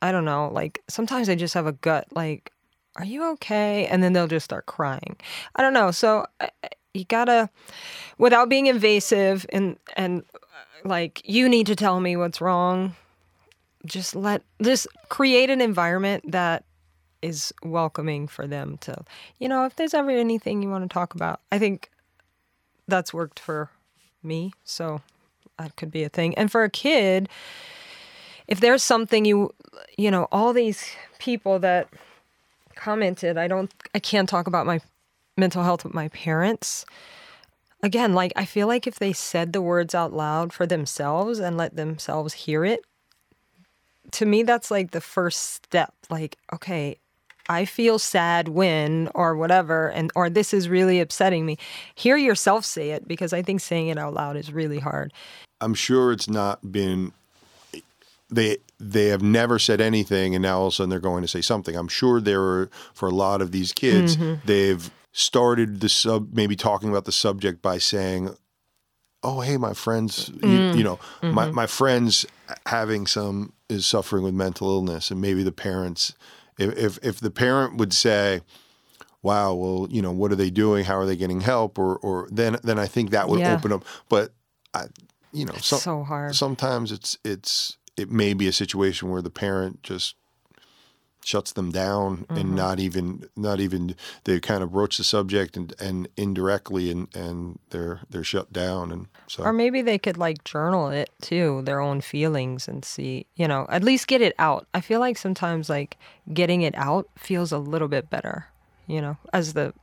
i 0.01 0.11
don't 0.11 0.25
know 0.25 0.49
like 0.51 0.81
sometimes 0.89 1.29
i 1.29 1.35
just 1.35 1.53
have 1.53 1.67
a 1.67 1.73
gut 1.73 2.07
like 2.13 2.51
are 2.95 3.05
you 3.05 3.23
okay 3.31 3.85
and 3.87 4.03
then 4.03 4.13
they'll 4.13 4.27
just 4.27 4.43
start 4.43 4.65
crying 4.65 5.15
i 5.55 5.61
don't 5.61 5.73
know 5.73 5.91
so 5.91 6.25
you 6.93 7.05
gotta 7.05 7.49
without 8.17 8.49
being 8.49 8.67
invasive 8.67 9.45
and 9.49 9.77
and 9.95 10.23
uh, 10.35 10.37
like 10.83 11.21
you 11.23 11.47
need 11.47 11.67
to 11.67 11.75
tell 11.75 11.99
me 11.99 12.15
what's 12.15 12.41
wrong 12.41 12.95
just 13.85 14.15
let 14.15 14.43
just 14.61 14.87
create 15.09 15.49
an 15.49 15.61
environment 15.61 16.31
that 16.31 16.63
is 17.21 17.53
welcoming 17.63 18.27
for 18.27 18.47
them 18.47 18.77
to, 18.79 18.95
you 19.39 19.47
know, 19.47 19.65
if 19.65 19.75
there's 19.75 19.93
ever 19.93 20.09
anything 20.09 20.61
you 20.61 20.69
want 20.69 20.83
to 20.83 20.93
talk 20.93 21.13
about. 21.13 21.39
I 21.51 21.59
think 21.59 21.89
that's 22.87 23.13
worked 23.13 23.39
for 23.39 23.69
me. 24.23 24.53
So 24.63 25.01
that 25.57 25.75
could 25.75 25.91
be 25.91 26.03
a 26.03 26.09
thing. 26.09 26.35
And 26.35 26.51
for 26.51 26.63
a 26.63 26.69
kid, 26.69 27.29
if 28.47 28.59
there's 28.59 28.83
something 28.83 29.25
you, 29.25 29.53
you 29.97 30.11
know, 30.11 30.27
all 30.31 30.53
these 30.53 30.83
people 31.19 31.59
that 31.59 31.89
commented, 32.75 33.37
I 33.37 33.47
don't, 33.47 33.71
I 33.93 33.99
can't 33.99 34.29
talk 34.29 34.47
about 34.47 34.65
my 34.65 34.81
mental 35.37 35.63
health 35.63 35.83
with 35.83 35.93
my 35.93 36.07
parents. 36.09 36.85
Again, 37.83 38.13
like 38.13 38.31
I 38.35 38.45
feel 38.45 38.67
like 38.67 38.85
if 38.85 38.99
they 38.99 39.13
said 39.13 39.53
the 39.53 39.61
words 39.61 39.95
out 39.95 40.13
loud 40.13 40.53
for 40.53 40.67
themselves 40.67 41.39
and 41.39 41.57
let 41.57 41.75
themselves 41.75 42.33
hear 42.33 42.63
it, 42.63 42.85
to 44.11 44.25
me 44.25 44.43
that's 44.43 44.69
like 44.69 44.91
the 44.91 45.01
first 45.01 45.53
step. 45.53 45.93
Like, 46.09 46.37
okay, 46.53 46.97
I 47.49 47.65
feel 47.65 47.97
sad 47.97 48.49
when 48.49 49.09
or 49.15 49.35
whatever 49.35 49.89
and 49.89 50.11
or 50.15 50.29
this 50.29 50.53
is 50.53 50.69
really 50.69 50.99
upsetting 50.99 51.45
me. 51.45 51.57
Hear 51.95 52.17
yourself 52.17 52.65
say 52.65 52.91
it 52.91 53.07
because 53.07 53.33
I 53.33 53.41
think 53.41 53.61
saying 53.61 53.87
it 53.87 53.97
out 53.97 54.13
loud 54.13 54.37
is 54.37 54.53
really 54.53 54.79
hard. 54.79 55.11
I'm 55.59 55.73
sure 55.73 56.11
it's 56.11 56.29
not 56.29 56.71
been 56.71 57.13
they 58.31 58.57
they 58.79 59.07
have 59.07 59.21
never 59.21 59.59
said 59.59 59.81
anything 59.81 60.33
and 60.35 60.41
now 60.41 60.59
all 60.59 60.67
of 60.67 60.73
a 60.73 60.75
sudden 60.75 60.89
they're 60.89 60.99
going 60.99 61.21
to 61.21 61.27
say 61.27 61.41
something. 61.41 61.75
I'm 61.75 61.87
sure 61.87 62.21
there 62.21 62.41
are 62.41 62.69
for 62.93 63.09
a 63.09 63.13
lot 63.13 63.41
of 63.41 63.51
these 63.51 63.73
kids 63.73 64.17
mm-hmm. 64.17 64.45
they've 64.45 64.89
started 65.11 65.81
the 65.81 65.89
sub 65.89 66.33
maybe 66.33 66.55
talking 66.55 66.89
about 66.89 67.05
the 67.05 67.11
subject 67.11 67.61
by 67.61 67.77
saying 67.77 68.33
oh 69.23 69.41
hey 69.41 69.57
my 69.57 69.73
friends 69.73 70.29
mm. 70.29 70.49
you, 70.49 70.77
you, 70.77 70.83
know 70.85 70.95
mm-hmm. 71.21 71.33
my 71.33 71.51
my 71.51 71.67
friends 71.67 72.25
having 72.65 73.05
some 73.05 73.51
is 73.67 73.85
suffering 73.85 74.23
with 74.23 74.33
mental 74.33 74.69
illness 74.69 75.11
and 75.11 75.19
maybe 75.19 75.43
the 75.43 75.51
parents 75.51 76.15
if, 76.61 76.77
if, 76.77 76.99
if 77.03 77.19
the 77.19 77.31
parent 77.31 77.77
would 77.77 77.93
say, 77.93 78.41
wow, 79.21 79.53
well, 79.53 79.87
you 79.89 80.01
know, 80.01 80.11
what 80.11 80.31
are 80.31 80.35
they 80.35 80.49
doing? 80.49 80.85
How 80.85 80.97
are 80.97 81.05
they 81.05 81.15
getting 81.15 81.41
help? 81.41 81.77
Or, 81.79 81.97
or 81.97 82.27
then, 82.31 82.57
then 82.63 82.79
I 82.79 82.87
think 82.87 83.11
that 83.11 83.29
would 83.29 83.39
yeah. 83.39 83.55
open 83.55 83.71
up. 83.71 83.83
But, 84.09 84.33
I, 84.73 84.85
you 85.31 85.45
know, 85.45 85.55
so, 85.55 85.77
so 85.77 86.03
hard. 86.03 86.35
Sometimes 86.35 86.91
it's, 86.91 87.17
it's, 87.23 87.77
it 87.97 88.11
may 88.11 88.33
be 88.33 88.47
a 88.47 88.53
situation 88.53 89.09
where 89.09 89.21
the 89.21 89.29
parent 89.29 89.83
just 89.83 90.15
shuts 91.23 91.51
them 91.51 91.71
down 91.71 92.25
and 92.29 92.37
mm-hmm. 92.37 92.55
not 92.55 92.79
even 92.79 93.29
not 93.35 93.59
even 93.59 93.95
they 94.23 94.39
kind 94.39 94.63
of 94.63 94.71
broach 94.71 94.97
the 94.97 95.03
subject 95.03 95.55
and, 95.55 95.73
and 95.79 96.07
indirectly 96.17 96.89
and, 96.89 97.15
and 97.15 97.59
they're 97.69 98.01
they're 98.09 98.23
shut 98.23 98.51
down 98.51 98.91
and 98.91 99.07
so 99.27 99.43
Or 99.43 99.53
maybe 99.53 99.81
they 99.81 99.99
could 99.99 100.17
like 100.17 100.43
journal 100.43 100.89
it 100.89 101.09
too, 101.21 101.61
their 101.63 101.79
own 101.79 102.01
feelings 102.01 102.67
and 102.67 102.83
see, 102.83 103.27
you 103.35 103.47
know, 103.47 103.67
at 103.69 103.83
least 103.83 104.07
get 104.07 104.21
it 104.21 104.33
out. 104.39 104.67
I 104.73 104.81
feel 104.81 104.99
like 104.99 105.17
sometimes 105.17 105.69
like 105.69 105.97
getting 106.33 106.63
it 106.63 106.73
out 106.75 107.07
feels 107.17 107.51
a 107.51 107.59
little 107.59 107.87
bit 107.87 108.09
better, 108.09 108.47
you 108.87 108.99
know, 109.01 109.17
as 109.31 109.53
the 109.53 109.73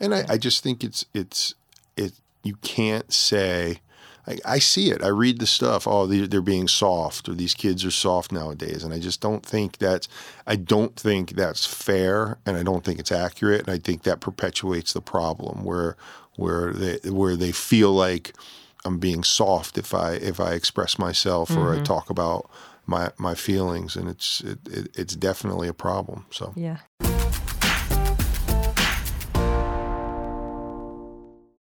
And 0.00 0.14
I, 0.14 0.24
I 0.28 0.38
just 0.38 0.62
think 0.62 0.82
it's 0.82 1.06
it's 1.14 1.54
it. 1.96 2.12
You 2.42 2.56
can't 2.62 3.12
say. 3.12 3.80
I, 4.26 4.38
I 4.44 4.58
see 4.58 4.90
it. 4.90 5.02
I 5.02 5.08
read 5.08 5.38
the 5.38 5.46
stuff. 5.46 5.86
Oh, 5.86 6.06
they're, 6.06 6.26
they're 6.26 6.42
being 6.42 6.68
soft, 6.68 7.28
or 7.28 7.34
these 7.34 7.54
kids 7.54 7.84
are 7.84 7.90
soft 7.90 8.32
nowadays, 8.32 8.84
and 8.84 8.92
I 8.92 8.98
just 8.98 9.20
don't 9.20 9.44
think 9.44 9.78
that's. 9.78 10.08
I 10.46 10.56
don't 10.56 10.96
think 10.96 11.30
that's 11.30 11.66
fair, 11.66 12.38
and 12.44 12.56
I 12.56 12.62
don't 12.62 12.84
think 12.84 12.98
it's 12.98 13.12
accurate, 13.12 13.60
and 13.60 13.70
I 13.70 13.78
think 13.78 14.02
that 14.02 14.20
perpetuates 14.20 14.92
the 14.92 15.00
problem 15.00 15.64
where 15.64 15.96
where 16.36 16.72
they 16.72 17.10
where 17.10 17.36
they 17.36 17.52
feel 17.52 17.92
like 17.92 18.34
I'm 18.84 18.98
being 18.98 19.22
soft 19.24 19.78
if 19.78 19.94
I 19.94 20.12
if 20.12 20.40
I 20.40 20.52
express 20.52 20.98
myself 20.98 21.50
or 21.50 21.72
I 21.72 21.76
mm-hmm. 21.76 21.84
talk 21.84 22.10
about 22.10 22.50
my 22.86 23.10
my 23.18 23.34
feelings, 23.34 23.96
and 23.96 24.08
it's 24.08 24.40
it, 24.40 24.58
it, 24.70 24.88
it's 24.96 25.16
definitely 25.16 25.68
a 25.68 25.74
problem. 25.74 26.26
So. 26.30 26.52
yeah. 26.56 26.78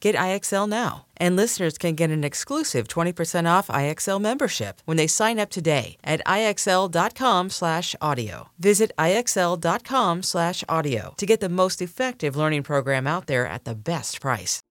Get 0.00 0.14
IXL 0.14 0.68
now. 0.68 1.06
And 1.16 1.36
listeners 1.36 1.78
can 1.78 1.94
get 1.94 2.10
an 2.10 2.24
exclusive 2.24 2.86
20% 2.88 3.48
off 3.48 3.66
IXL 3.68 4.20
membership 4.20 4.80
when 4.84 4.96
they 4.96 5.06
sign 5.06 5.38
up 5.38 5.50
today 5.50 5.96
at 6.04 6.24
IXL.com 6.24 7.50
slash 7.50 7.96
audio. 8.00 8.50
Visit 8.58 8.92
IXL.com 8.98 10.22
slash 10.22 10.64
audio 10.68 11.14
to 11.16 11.26
get 11.26 11.40
the 11.40 11.48
most 11.48 11.82
effective 11.82 12.36
learning 12.36 12.62
program 12.62 13.06
out 13.06 13.26
there 13.26 13.46
at 13.46 13.64
the 13.64 13.74
best 13.74 14.20
price. 14.20 14.62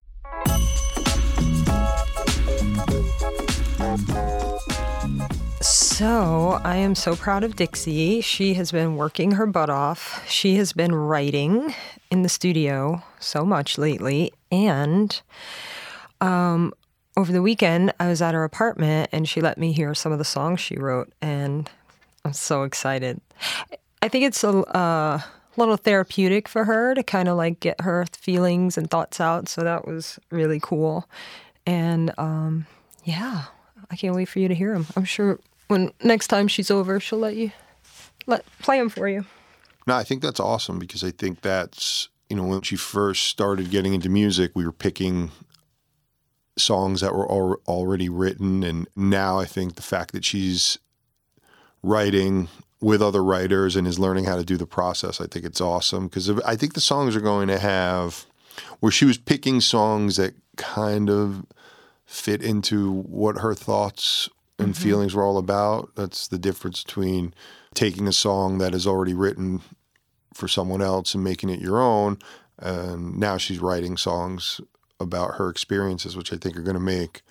So 5.62 6.62
I 6.64 6.76
am 6.78 6.94
so 6.94 7.16
proud 7.16 7.44
of 7.44 7.56
Dixie. 7.56 8.22
She 8.22 8.54
has 8.54 8.72
been 8.72 8.96
working 8.96 9.32
her 9.32 9.48
butt 9.48 9.70
off. 9.70 10.24
She 10.30 10.56
has 10.56 10.72
been 10.72 10.94
writing 10.94 11.74
in 12.12 12.22
the 12.22 12.30
studio 12.30 13.02
so 13.20 13.46
much 13.46 13.78
lately. 13.78 14.34
And 14.52 15.20
um, 16.22 16.74
over 17.16 17.32
the 17.32 17.42
weekend, 17.42 17.94
I 18.00 18.08
was 18.08 18.22
at 18.22 18.34
her 18.34 18.44
apartment 18.44 19.10
and 19.12 19.28
she 19.28 19.42
let 19.42 19.58
me 19.58 19.72
hear 19.72 19.94
some 19.94 20.12
of 20.12 20.20
the 20.20 20.26
songs 20.26 20.60
she 20.60 20.78
wrote. 20.78 21.12
And 21.22 21.70
I'm 22.24 22.34
so 22.34 22.64
excited. 22.64 23.22
I 24.02 24.08
think 24.08 24.26
it's 24.26 24.44
a 24.44 24.50
uh, 24.50 25.22
little 25.58 25.78
therapeutic 25.78 26.48
for 26.48 26.66
her 26.66 26.94
to 26.94 27.04
kind 27.04 27.28
of 27.28 27.38
like 27.38 27.60
get 27.60 27.82
her 27.82 28.06
feelings 28.12 28.78
and 28.78 28.90
thoughts 28.90 29.20
out. 29.20 29.50
So 29.50 29.64
that 29.64 29.88
was 29.88 30.20
really 30.30 30.60
cool. 30.60 31.10
And 31.66 32.14
um, 32.18 32.68
yeah, 33.04 33.46
I 33.90 33.96
can't 33.96 34.16
wait 34.16 34.30
for 34.30 34.40
you 34.40 34.48
to 34.48 34.56
hear 34.56 34.74
them. 34.74 34.86
I'm 34.96 35.06
sure 35.06 35.40
when 35.68 35.92
next 36.04 36.28
time 36.28 36.48
she's 36.48 36.72
over, 36.72 37.00
she'll 37.00 37.20
let 37.20 37.36
you 37.36 37.52
let 38.26 38.46
play 38.60 38.78
them 38.78 38.90
for 38.90 39.08
you. 39.08 39.26
No, 39.88 39.96
I 39.96 40.04
think 40.04 40.22
that's 40.22 40.40
awesome 40.40 40.80
because 40.80 41.04
I 41.04 41.12
think 41.12 41.42
that's 41.42 42.10
you 42.30 42.36
know 42.36 42.44
when 42.44 42.62
she 42.62 42.76
first 42.76 43.24
started 43.24 43.70
getting 43.70 43.94
into 43.94 44.10
music, 44.10 44.52
we 44.56 44.66
were 44.66 44.72
picking 44.72 45.32
songs 46.58 47.02
that 47.02 47.14
were 47.14 47.32
al- 47.32 47.62
already 47.68 48.10
written, 48.10 48.64
and 48.64 48.88
now 48.96 49.40
I 49.40 49.46
think 49.46 49.76
the 49.76 49.82
fact 49.82 50.14
that 50.14 50.26
she's 50.26 50.78
writing 51.84 52.50
with 52.80 53.02
other 53.02 53.24
writers 53.24 53.76
and 53.76 53.88
is 53.88 53.98
learning 53.98 54.26
how 54.26 54.36
to 54.36 54.44
do 54.44 54.58
the 54.58 54.66
process, 54.66 55.20
I 55.20 55.28
think 55.28 55.46
it's 55.46 55.62
awesome. 55.62 56.08
Because 56.08 56.30
I 56.42 56.56
think 56.56 56.74
the 56.74 56.82
songs 56.82 57.16
are 57.16 57.22
going 57.22 57.48
to 57.48 57.60
have 57.60 58.26
where 58.80 58.92
she 58.92 59.06
was 59.06 59.18
picking 59.18 59.62
songs 59.62 60.18
that 60.18 60.36
kind 60.58 61.10
of 61.10 61.46
fit 62.06 62.42
into 62.42 62.92
what 62.92 63.40
her 63.40 63.54
thoughts 63.54 64.30
and 64.60 64.74
mm-hmm. 64.74 64.84
feelings 64.84 65.16
were 65.16 65.24
all 65.24 65.38
about. 65.38 65.92
That's 65.96 66.28
the 66.28 66.40
difference 66.40 66.84
between 66.84 67.34
taking 67.74 68.08
a 68.08 68.14
song 68.14 68.58
that 68.60 68.74
is 68.74 68.88
already 68.88 69.14
written 69.14 69.62
for 70.38 70.48
someone 70.48 70.82
else 70.82 71.14
and 71.16 71.24
making 71.24 71.50
it 71.50 71.60
your 71.60 71.82
own. 71.82 72.20
And 72.60 73.18
now 73.18 73.38
she's 73.38 73.60
writing 73.60 73.98
songs 73.98 74.62
about 75.00 75.36
her 75.36 75.50
experiences, 75.50 76.16
which 76.16 76.32
I 76.32 76.38
think 76.38 76.56
are 76.56 76.64
going 76.64 76.76
to 76.76 76.80
make 76.80 77.22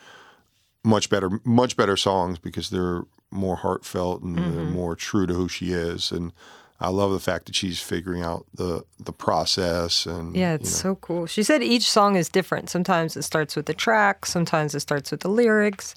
much 0.84 1.08
better, 1.08 1.40
much 1.44 1.76
better 1.76 1.96
songs 1.96 2.38
because 2.38 2.70
they're 2.70 3.04
more 3.30 3.56
heartfelt 3.56 4.22
and 4.22 4.36
they're 4.36 4.44
mm-hmm. 4.44 4.72
more 4.72 4.94
true 4.94 5.26
to 5.26 5.34
who 5.34 5.48
she 5.48 5.72
is. 5.72 6.12
And 6.12 6.32
I 6.78 6.90
love 6.90 7.12
the 7.12 7.20
fact 7.20 7.46
that 7.46 7.54
she's 7.54 7.80
figuring 7.80 8.22
out 8.22 8.46
the 8.54 8.84
the 8.98 9.12
process 9.12 10.06
and 10.06 10.36
Yeah, 10.36 10.54
it's 10.54 10.70
you 10.70 10.76
know, 10.76 10.94
so 10.94 10.94
cool. 10.96 11.26
She 11.26 11.42
said 11.42 11.62
each 11.62 11.90
song 11.90 12.16
is 12.16 12.28
different. 12.28 12.68
Sometimes 12.70 13.16
it 13.16 13.22
starts 13.22 13.56
with 13.56 13.66
the 13.66 13.74
track, 13.74 14.26
sometimes 14.26 14.74
it 14.74 14.80
starts 14.80 15.10
with 15.10 15.20
the 15.20 15.28
lyrics. 15.30 15.94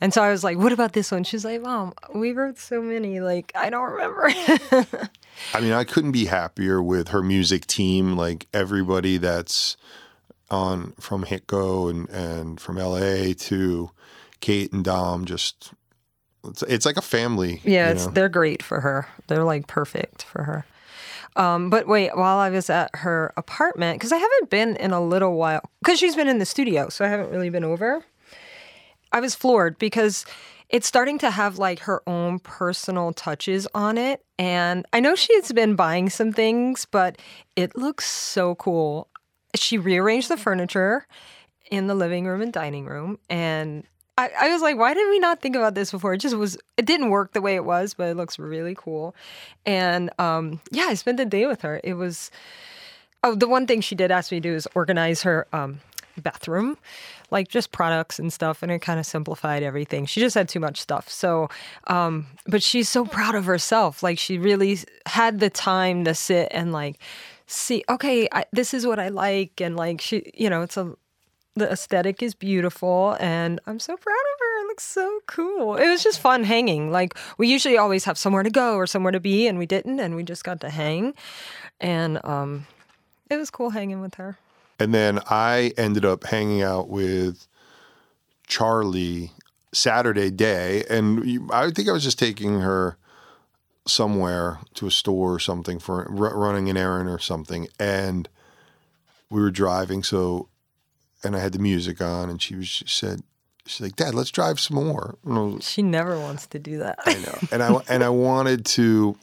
And 0.00 0.12
so 0.12 0.20
I 0.20 0.30
was 0.32 0.42
like, 0.42 0.58
what 0.58 0.72
about 0.72 0.94
this 0.94 1.12
one? 1.12 1.22
She's 1.22 1.44
like, 1.44 1.62
Mom, 1.62 1.94
we 2.12 2.32
wrote 2.32 2.58
so 2.58 2.82
many. 2.82 3.20
Like, 3.20 3.52
I 3.54 3.70
don't 3.70 3.88
remember. 3.88 4.30
I 5.54 5.60
mean, 5.60 5.72
I 5.72 5.84
couldn't 5.84 6.10
be 6.10 6.24
happier 6.24 6.82
with 6.82 7.08
her 7.08 7.22
music 7.22 7.66
team. 7.66 8.16
Like 8.16 8.48
everybody 8.52 9.16
that's 9.16 9.76
on 10.50 10.92
from 10.98 11.24
Hitco 11.24 11.88
and, 11.88 12.08
and 12.10 12.60
from 12.60 12.76
LA 12.76 13.32
to 13.46 13.90
Kate 14.40 14.72
and 14.72 14.84
Dom, 14.84 15.24
just 15.24 15.72
it's, 16.44 16.62
it's 16.62 16.86
like 16.86 16.96
a 16.96 17.02
family. 17.02 17.60
yeah, 17.64 17.88
you 17.88 17.94
it's, 17.94 18.06
know? 18.06 18.12
they're 18.12 18.28
great 18.28 18.62
for 18.62 18.80
her. 18.80 19.08
They're 19.26 19.44
like 19.44 19.66
perfect 19.66 20.22
for 20.24 20.44
her. 20.44 20.66
Um, 21.34 21.70
but 21.70 21.86
wait, 21.86 22.14
while 22.14 22.38
I 22.38 22.50
was 22.50 22.68
at 22.68 22.90
her 22.96 23.32
apartment, 23.36 23.98
because 23.98 24.12
I 24.12 24.18
haven't 24.18 24.50
been 24.50 24.76
in 24.76 24.92
a 24.92 25.00
little 25.00 25.34
while, 25.34 25.62
because 25.80 25.98
she's 25.98 26.14
been 26.14 26.28
in 26.28 26.38
the 26.38 26.46
studio, 26.46 26.88
so 26.88 27.04
I 27.04 27.08
haven't 27.08 27.30
really 27.30 27.48
been 27.48 27.64
over. 27.64 28.04
I 29.12 29.20
was 29.20 29.34
floored 29.34 29.78
because 29.78 30.26
it's 30.68 30.86
starting 30.86 31.18
to 31.18 31.30
have 31.30 31.58
like 31.58 31.80
her 31.80 32.02
own 32.06 32.38
personal 32.38 33.12
touches 33.12 33.68
on 33.74 33.98
it. 33.98 34.24
And 34.38 34.86
I 34.92 35.00
know 35.00 35.14
she's 35.14 35.52
been 35.52 35.76
buying 35.76 36.10
some 36.10 36.32
things, 36.32 36.86
but 36.86 37.20
it 37.56 37.76
looks 37.76 38.06
so 38.06 38.54
cool. 38.54 39.08
She 39.54 39.76
rearranged 39.76 40.30
the 40.30 40.38
furniture 40.38 41.06
in 41.70 41.86
the 41.86 41.94
living 41.94 42.26
room 42.26 42.40
and 42.40 42.52
dining 42.52 42.86
room. 42.86 43.18
And 43.28 43.84
I, 44.18 44.30
I 44.40 44.52
was 44.52 44.60
like, 44.60 44.76
why 44.76 44.92
did 44.94 45.08
we 45.08 45.18
not 45.18 45.40
think 45.40 45.56
about 45.56 45.74
this 45.74 45.90
before? 45.90 46.12
It 46.14 46.18
just 46.18 46.36
was, 46.36 46.58
it 46.76 46.84
didn't 46.84 47.10
work 47.10 47.32
the 47.32 47.40
way 47.40 47.54
it 47.54 47.64
was, 47.64 47.94
but 47.94 48.08
it 48.08 48.16
looks 48.16 48.38
really 48.38 48.74
cool. 48.76 49.14
And 49.64 50.10
um, 50.18 50.60
yeah, 50.70 50.86
I 50.88 50.94
spent 50.94 51.16
the 51.16 51.24
day 51.24 51.46
with 51.46 51.62
her. 51.62 51.80
It 51.82 51.94
was, 51.94 52.30
oh, 53.24 53.34
the 53.34 53.48
one 53.48 53.66
thing 53.66 53.80
she 53.80 53.94
did 53.94 54.10
ask 54.10 54.30
me 54.30 54.38
to 54.38 54.48
do 54.48 54.54
is 54.54 54.68
organize 54.74 55.22
her 55.22 55.46
um, 55.52 55.80
bathroom, 56.18 56.76
like 57.30 57.48
just 57.48 57.72
products 57.72 58.18
and 58.18 58.30
stuff, 58.30 58.62
and 58.62 58.70
it 58.70 58.80
kind 58.80 59.00
of 59.00 59.06
simplified 59.06 59.62
everything. 59.62 60.04
She 60.04 60.20
just 60.20 60.34
had 60.34 60.48
too 60.48 60.60
much 60.60 60.80
stuff. 60.80 61.08
So, 61.08 61.48
um, 61.86 62.26
but 62.46 62.62
she's 62.62 62.88
so 62.88 63.06
proud 63.06 63.34
of 63.34 63.46
herself. 63.46 64.02
Like 64.02 64.18
she 64.18 64.36
really 64.36 64.78
had 65.06 65.40
the 65.40 65.48
time 65.48 66.04
to 66.04 66.14
sit 66.14 66.48
and 66.50 66.70
like 66.72 66.98
see, 67.46 67.84
okay, 67.88 68.28
I, 68.32 68.44
this 68.52 68.74
is 68.74 68.86
what 68.86 68.98
I 68.98 69.08
like, 69.08 69.60
and 69.60 69.76
like 69.76 70.00
she, 70.00 70.30
you 70.34 70.50
know, 70.50 70.62
it's 70.62 70.76
a 70.76 70.94
the 71.54 71.70
aesthetic 71.70 72.22
is 72.22 72.34
beautiful 72.34 73.16
and 73.20 73.60
I'm 73.66 73.78
so 73.78 73.96
proud 73.96 74.12
of 74.12 74.40
her. 74.40 74.64
It 74.64 74.66
looks 74.68 74.84
so 74.84 75.20
cool. 75.26 75.76
It 75.76 75.88
was 75.88 76.02
just 76.02 76.20
fun 76.20 76.44
hanging. 76.44 76.90
Like 76.90 77.16
we 77.38 77.48
usually 77.48 77.76
always 77.76 78.04
have 78.04 78.16
somewhere 78.16 78.42
to 78.42 78.50
go 78.50 78.76
or 78.76 78.86
somewhere 78.86 79.12
to 79.12 79.20
be 79.20 79.46
and 79.46 79.58
we 79.58 79.66
didn't 79.66 80.00
and 80.00 80.16
we 80.16 80.22
just 80.22 80.44
got 80.44 80.60
to 80.60 80.70
hang. 80.70 81.14
And 81.80 82.24
um 82.24 82.66
it 83.30 83.36
was 83.36 83.50
cool 83.50 83.70
hanging 83.70 84.00
with 84.00 84.14
her. 84.14 84.38
And 84.78 84.92
then 84.92 85.20
I 85.30 85.72
ended 85.76 86.04
up 86.04 86.24
hanging 86.24 86.62
out 86.62 86.88
with 86.88 87.46
Charli 88.48 89.30
Saturday 89.72 90.30
day, 90.30 90.84
and 90.90 91.50
I 91.50 91.70
think 91.70 91.88
I 91.88 91.92
was 91.92 92.02
just 92.02 92.18
taking 92.18 92.60
her 92.60 92.98
somewhere 93.86 94.58
to 94.74 94.86
a 94.86 94.90
store 94.90 95.34
or 95.34 95.38
something 95.38 95.78
for 95.78 96.06
running 96.10 96.68
an 96.68 96.76
errand 96.76 97.08
or 97.08 97.18
something, 97.18 97.68
and 97.78 98.28
we 99.30 99.40
were 99.40 99.50
driving. 99.50 100.02
So, 100.02 100.48
and 101.24 101.36
I 101.36 101.40
had 101.40 101.52
the 101.52 101.58
music 101.58 102.00
on, 102.00 102.28
and 102.28 102.40
she 102.40 102.54
was 102.54 102.68
she 102.68 102.86
said, 102.86 103.22
"She's 103.66 103.80
like, 103.80 103.96
Dad, 103.96 104.14
let's 104.14 104.30
drive 104.30 104.60
some 104.60 104.76
more." 104.76 105.16
Was- 105.24 105.68
She 105.68 105.82
never 105.82 106.18
wants 106.18 106.46
to 106.48 106.58
do 106.58 106.78
that. 106.78 106.98
I 107.04 107.14
know, 107.14 107.38
and 107.50 107.62
I 107.62 107.80
and 107.88 108.04
I 108.04 108.08
wanted 108.08 108.64
to, 108.66 109.16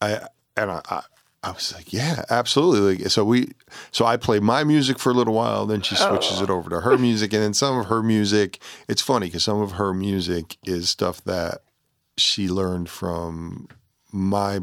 I 0.00 0.26
and 0.56 0.70
I. 0.70 0.80
I 0.88 1.02
I 1.44 1.50
was 1.50 1.74
like, 1.74 1.92
yeah, 1.92 2.24
absolutely. 2.30 2.96
Like, 2.96 3.10
so 3.10 3.22
we, 3.22 3.50
so 3.90 4.06
I 4.06 4.16
play 4.16 4.40
my 4.40 4.64
music 4.64 4.98
for 4.98 5.10
a 5.10 5.12
little 5.12 5.34
while, 5.34 5.66
then 5.66 5.82
she 5.82 5.94
switches 5.94 6.40
it 6.40 6.48
oh. 6.48 6.56
over 6.56 6.70
to 6.70 6.80
her 6.80 6.96
music, 6.96 7.34
and 7.34 7.42
then 7.42 7.52
some 7.52 7.78
of 7.78 7.86
her 7.86 8.02
music. 8.02 8.62
It's 8.88 9.02
funny 9.02 9.26
because 9.26 9.44
some 9.44 9.60
of 9.60 9.72
her 9.72 9.92
music 9.92 10.56
is 10.64 10.88
stuff 10.88 11.22
that 11.24 11.58
she 12.16 12.48
learned 12.48 12.88
from 12.88 13.68
my. 14.10 14.60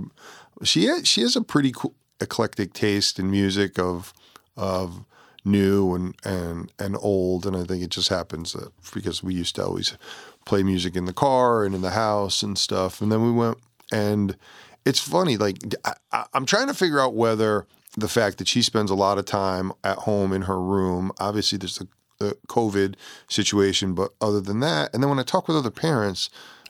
She 0.63 0.85
has, 0.85 1.07
she 1.07 1.21
has 1.21 1.35
a 1.35 1.43
pretty 1.43 1.71
cool, 1.71 1.93
eclectic 2.19 2.73
taste 2.73 3.19
in 3.19 3.29
music 3.29 3.77
of 3.77 4.11
of 4.57 5.05
new 5.43 5.95
and 5.95 6.15
and 6.23 6.71
and 6.79 6.95
old, 6.99 7.45
and 7.45 7.55
I 7.55 7.63
think 7.63 7.83
it 7.83 7.89
just 7.89 8.09
happens 8.09 8.53
that 8.53 8.71
because 8.93 9.23
we 9.23 9.33
used 9.33 9.55
to 9.55 9.65
always 9.65 9.97
play 10.45 10.63
music 10.63 10.95
in 10.95 11.05
the 11.05 11.13
car 11.13 11.63
and 11.63 11.75
in 11.75 11.81
the 11.81 11.91
house 11.91 12.43
and 12.43 12.57
stuff, 12.57 13.01
and 13.01 13.11
then 13.11 13.23
we 13.23 13.31
went 13.31 13.57
and 13.91 14.35
it's 14.85 14.99
funny. 14.99 15.37
Like 15.37 15.57
I, 16.11 16.25
I'm 16.33 16.45
trying 16.45 16.67
to 16.67 16.73
figure 16.73 16.99
out 16.99 17.13
whether 17.13 17.67
the 17.97 18.07
fact 18.07 18.37
that 18.37 18.47
she 18.47 18.61
spends 18.61 18.89
a 18.89 18.95
lot 18.95 19.17
of 19.17 19.25
time 19.25 19.71
at 19.83 19.99
home 19.99 20.33
in 20.33 20.43
her 20.43 20.59
room. 20.61 21.11
Obviously, 21.19 21.57
there's 21.57 21.77
the, 21.77 21.87
the 22.19 22.37
COVID 22.47 22.95
situation, 23.27 23.93
but 23.93 24.11
other 24.21 24.41
than 24.41 24.59
that, 24.61 24.93
and 24.93 25.03
then 25.03 25.09
when 25.09 25.19
I 25.19 25.23
talk 25.23 25.47
with 25.47 25.57
other 25.57 25.71
parents 25.71 26.29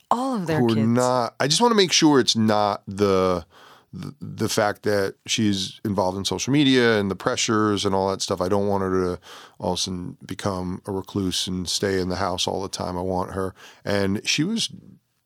All 0.10 0.36
of 0.36 0.48
their 0.48 0.60
who 0.60 0.72
are 0.72 0.76
kids. 0.76 0.88
not, 0.88 1.36
I 1.40 1.48
just 1.48 1.62
want 1.62 1.72
to 1.72 1.76
make 1.78 1.92
sure 1.92 2.20
it's 2.20 2.36
not 2.36 2.84
the. 2.88 3.46
The, 3.94 4.48
fact 4.48 4.84
that 4.84 5.16
she's 5.26 5.82
involved 5.84 6.18
in 6.18 6.24
social 6.24 6.54
media 6.54 6.98
and 6.98 7.12
the 7.12 7.16
pressures 7.16 7.84
and 7.84 7.94
all 7.94 8.10
that 8.10 8.22
stuff, 8.22 8.40
I 8.40 8.48
don't 8.48 8.68
want 8.68 8.84
her 8.84 8.90
to 8.90 9.22
all 9.60 9.74
of 9.74 9.80
a 9.80 9.82
sudden 9.82 10.18
become 10.26 10.82
a 10.86 10.92
recluse 10.92 11.46
and 11.46 11.68
stay 11.68 12.00
in 12.00 12.08
the 12.08 12.16
house 12.16 12.48
all 12.48 12.62
the 12.62 12.70
time. 12.70 12.98
I 12.98 13.02
want 13.02 13.32
her, 13.32 13.54
and 13.84 14.26
she 14.26 14.46
was 14.46 14.70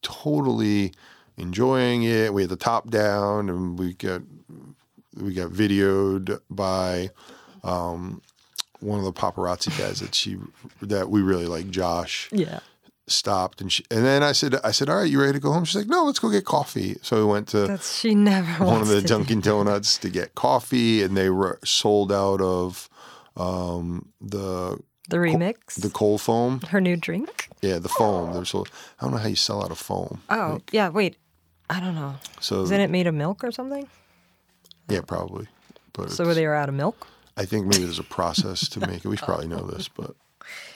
totally 0.01 0.93
enjoying 1.38 2.04
it. 2.04 2.34
We 2.34 2.41
had 2.43 2.49
the 2.49 2.56
top 2.56 2.89
down, 2.89 3.49
and 3.49 3.78
we 3.78 3.93
got 3.93 4.21
we 5.15 5.34
got 5.34 5.51
videoed 5.51 6.39
by 6.49 7.12
um, 7.63 8.21
one 8.80 8.99
of 8.99 9.06
the 9.06 9.13
paparazzi 9.13 9.78
guys 9.78 9.99
that 9.99 10.15
she 10.15 10.38
that 10.82 11.10
we 11.10 11.21
really 11.21 11.45
like, 11.45 11.69
Josh. 11.69 12.30
yeah. 12.32 12.60
Stopped 13.08 13.62
and 13.62 13.72
she, 13.72 13.84
and 13.91 14.04
then 14.04 14.24
I 14.24 14.32
said 14.32 14.56
I 14.63 14.72
said, 14.72 14.89
"All 14.89 14.98
right, 14.98 15.10
you 15.10 15.22
ready 15.22 15.34
to 15.34 15.39
go 15.39 15.52
home?" 15.52 15.63
She's 15.65 15.76
like, 15.76 15.88
"No, 15.88 16.06
let's 16.06 16.18
go 16.18 16.30
get 16.32 16.44
coffee." 16.46 16.98
So 17.04 17.18
we 17.18 17.32
went 17.32 17.48
to 17.50 17.68
That's 17.68 18.00
she 18.00 18.15
never 18.15 18.65
one 18.65 18.82
of 18.82 18.88
the 18.88 19.02
Dunkin' 19.02 19.41
Donuts 19.41 20.00
to 20.00 20.10
get 20.10 20.34
coffee, 20.34 21.04
and 21.04 21.15
they 21.15 21.30
were 21.30 21.60
sold 21.63 22.12
out 22.12 22.41
of 22.41 22.89
um, 23.38 24.10
the 24.20 24.80
the 25.10 25.18
remix. 25.18 25.80
the 25.80 25.89
cold 25.91 26.22
foam. 26.22 26.62
her 26.70 26.82
new 26.82 26.96
drink. 26.96 27.48
Yeah, 27.62 27.78
the 27.78 27.89
foam. 27.89 28.34
There's 28.34 28.50
so 28.50 28.65
I 29.00 29.04
don't 29.04 29.12
know 29.12 29.18
how 29.20 29.28
you 29.28 29.36
sell 29.36 29.63
out 29.63 29.70
of 29.72 29.78
foam. 29.78 30.22
Oh, 30.30 30.62
yeah, 30.72 30.89
wait. 30.89 31.18
I 31.70 31.80
don't 31.80 31.96
know. 31.96 32.15
So 32.39 32.63
Isn't 32.63 32.80
it 32.82 32.89
made 32.89 33.06
of 33.08 33.13
milk 33.13 33.44
or 33.44 33.52
something? 33.52 33.88
yeah, 34.89 35.02
probably. 35.02 35.48
But 35.94 36.12
So 36.12 36.34
they 36.34 36.46
were 36.46 36.56
out 36.56 36.70
of 36.70 36.76
milk? 36.76 37.08
I 37.38 37.46
think 37.46 37.65
maybe 37.68 37.84
there's 37.84 38.00
a 38.00 38.04
process 38.04 38.68
to 38.70 38.80
make 38.80 39.04
it. 39.04 39.06
We 39.06 39.18
should 39.18 39.26
probably 39.26 39.48
know 39.48 39.65
this, 39.68 39.88
but 39.88 40.15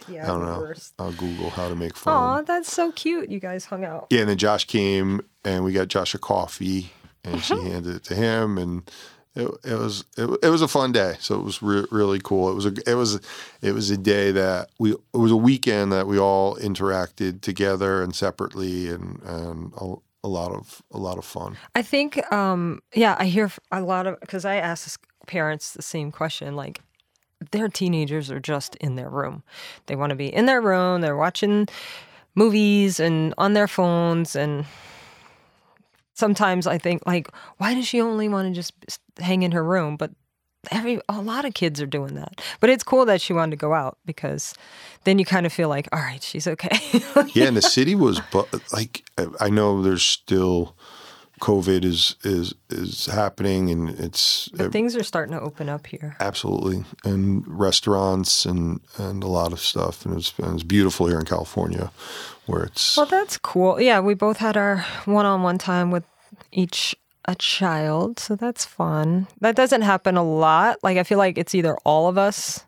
Yeah, 0.09 0.23
I 0.23 0.27
don't 0.27 0.41
know. 0.41 0.73
I'll 0.99 1.11
Google 1.13 1.49
how 1.49 1.69
to 1.69 1.75
make 1.75 1.95
foam. 1.95 2.13
Aw, 2.13 2.41
that's 2.43 2.71
so 2.73 2.91
cute. 2.91 3.29
You 3.29 3.39
guys 3.39 3.65
hung 3.65 3.83
out. 3.85 4.07
Yeah, 4.09 4.21
and 4.21 4.29
then 4.29 4.37
Josh 4.37 4.65
came 4.65 5.21
and 5.45 5.63
we 5.63 5.71
got 5.73 5.87
Josh 5.87 6.13
a 6.15 6.19
coffee 6.19 6.91
and 7.23 7.41
she 7.43 7.53
Uh-huh. 7.53 7.63
handed 7.63 7.95
it 7.97 8.03
to 8.05 8.15
him 8.15 8.57
and 8.57 8.89
it, 9.35 9.47
it 9.63 9.75
was 9.77 10.03
it, 10.17 10.27
it 10.43 10.49
was 10.49 10.61
a 10.61 10.67
fun 10.67 10.91
day. 10.91 11.15
So 11.19 11.39
it 11.39 11.43
was 11.43 11.61
re- 11.61 11.85
really 11.91 12.19
cool. 12.19 12.49
It 12.49 12.55
was 12.55 12.65
a 12.65 12.73
it 12.89 12.95
was 12.95 13.19
it 13.61 13.71
was 13.73 13.89
a 13.89 13.97
day 13.97 14.31
that 14.31 14.69
we 14.79 14.91
it 14.93 14.97
was 15.17 15.31
a 15.31 15.37
weekend 15.37 15.91
that 15.91 16.07
we 16.07 16.17
all 16.17 16.55
interacted 16.57 17.41
together 17.41 18.01
and 18.01 18.15
separately 18.15 18.89
and 18.89 19.21
and 19.23 19.71
a, 19.77 19.93
a 20.23 20.27
lot 20.27 20.51
of 20.51 20.81
a 20.91 20.97
lot 20.97 21.17
of 21.17 21.25
fun. 21.25 21.55
I 21.75 21.81
think, 21.83 22.19
um, 22.33 22.81
yeah, 22.93 23.15
I 23.19 23.25
hear 23.25 23.49
a 23.71 23.81
lot 23.81 24.07
of 24.07 24.19
because 24.19 24.43
I 24.45 24.55
ask 24.55 24.99
parents 25.27 25.71
the 25.73 25.81
same 25.83 26.11
question. 26.11 26.55
Like, 26.55 26.81
their 27.51 27.67
teenagers 27.67 28.29
are 28.31 28.39
just 28.39 28.75
in 28.77 28.95
their 28.95 29.09
room. 29.09 29.43
They 29.87 29.95
want 29.95 30.11
to 30.11 30.15
be 30.15 30.27
in 30.33 30.45
their 30.45 30.61
room. 30.61 31.01
They're 31.01 31.17
watching 31.17 31.67
movies 32.35 32.99
and 32.99 33.33
on 33.37 33.53
their 33.53 33.67
phones. 33.67 34.35
And 34.35 34.65
sometimes 36.13 36.67
I 36.67 36.77
think, 36.77 37.01
like, 37.05 37.27
why 37.57 37.73
does 37.73 37.87
she 37.87 38.01
only 38.01 38.29
want 38.29 38.47
to 38.49 38.53
just 38.53 38.73
hang 39.19 39.43
in 39.43 39.51
her 39.51 39.63
room? 39.63 39.95
But 39.97 40.11
every 40.71 40.99
a 41.07 41.21
lot 41.21 41.45
of 41.45 41.53
kids 41.53 41.81
are 41.81 41.85
doing 41.85 42.15
that. 42.15 42.41
But 42.59 42.69
it's 42.69 42.83
cool 42.83 43.05
that 43.05 43.21
she 43.21 43.33
wanted 43.33 43.51
to 43.51 43.57
go 43.57 43.73
out 43.73 43.97
because 44.05 44.53
then 45.05 45.17
you 45.19 45.25
kind 45.25 45.45
of 45.45 45.53
feel 45.53 45.69
like, 45.69 45.87
all 45.93 45.99
right, 45.99 46.21
she's 46.21 46.47
okay. 46.47 46.77
Yeah, 47.33 47.45
and 47.45 47.57
the 47.57 47.61
city 47.77 47.95
was 47.95 48.19
bu- 48.31 48.43
like 48.73 49.03
I- 49.17 49.27
I 49.45 49.49
know 49.49 49.81
there's 49.81 50.03
still 50.03 50.75
COVID 51.39 51.83
is 51.85 52.15
is 52.23 52.53
is 52.69 53.05
happening 53.07 53.69
and 53.69 53.89
it's 53.89 54.49
but 54.49 54.71
things 54.71 54.95
are 54.95 55.03
starting 55.03 55.33
to 55.33 55.41
open 55.41 55.69
up 55.69 55.87
here. 55.87 56.15
Absolutely, 56.19 56.83
and 57.03 57.43
restaurants 57.47 58.45
and 58.45 58.81
and 58.97 59.23
a 59.23 59.27
lot 59.27 59.53
of 59.53 59.59
stuff, 59.59 60.05
and 60.05 60.17
it's, 60.17 60.37
and 60.39 60.55
it's 60.55 60.63
beautiful 60.63 61.07
here 61.07 61.19
in 61.19 61.25
California, 61.25 61.91
where 62.45 62.63
it's 62.63 62.97
Well, 62.97 63.05
that's 63.05 63.37
cool. 63.37 63.79
Yeah, 63.79 63.99
we 63.99 64.13
both 64.13 64.37
had 64.37 64.57
our 64.57 64.85
one-on-one 65.05 65.57
time 65.57 65.91
with 65.91 66.03
each 66.51 66.95
a 67.25 67.35
child, 67.35 68.19
so 68.19 68.35
that's 68.35 68.65
fun. 68.65 69.27
That 69.39 69.55
doesn't 69.55 69.83
happen 69.83 70.17
a 70.17 70.23
lot. 70.23 70.79
Like 70.81 70.97
I 70.97 71.03
feel 71.03 71.17
like 71.17 71.37
it's 71.37 71.53
either 71.53 71.77
all 71.83 72.07
of 72.07 72.17
us 72.17 72.65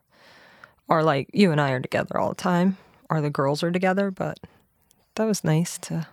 or 0.88 1.04
like 1.04 1.30
you 1.34 1.52
and 1.52 1.60
I 1.60 1.72
are 1.72 1.80
together 1.80 2.20
all 2.20 2.30
the 2.30 2.36
time 2.36 2.78
or 3.10 3.22
the 3.22 3.30
girls 3.30 3.64
are 3.64 3.72
together, 3.72 4.12
but 4.12 4.40
that 5.16 5.26
was 5.26 5.44
nice 5.44 5.78
to 5.80 6.08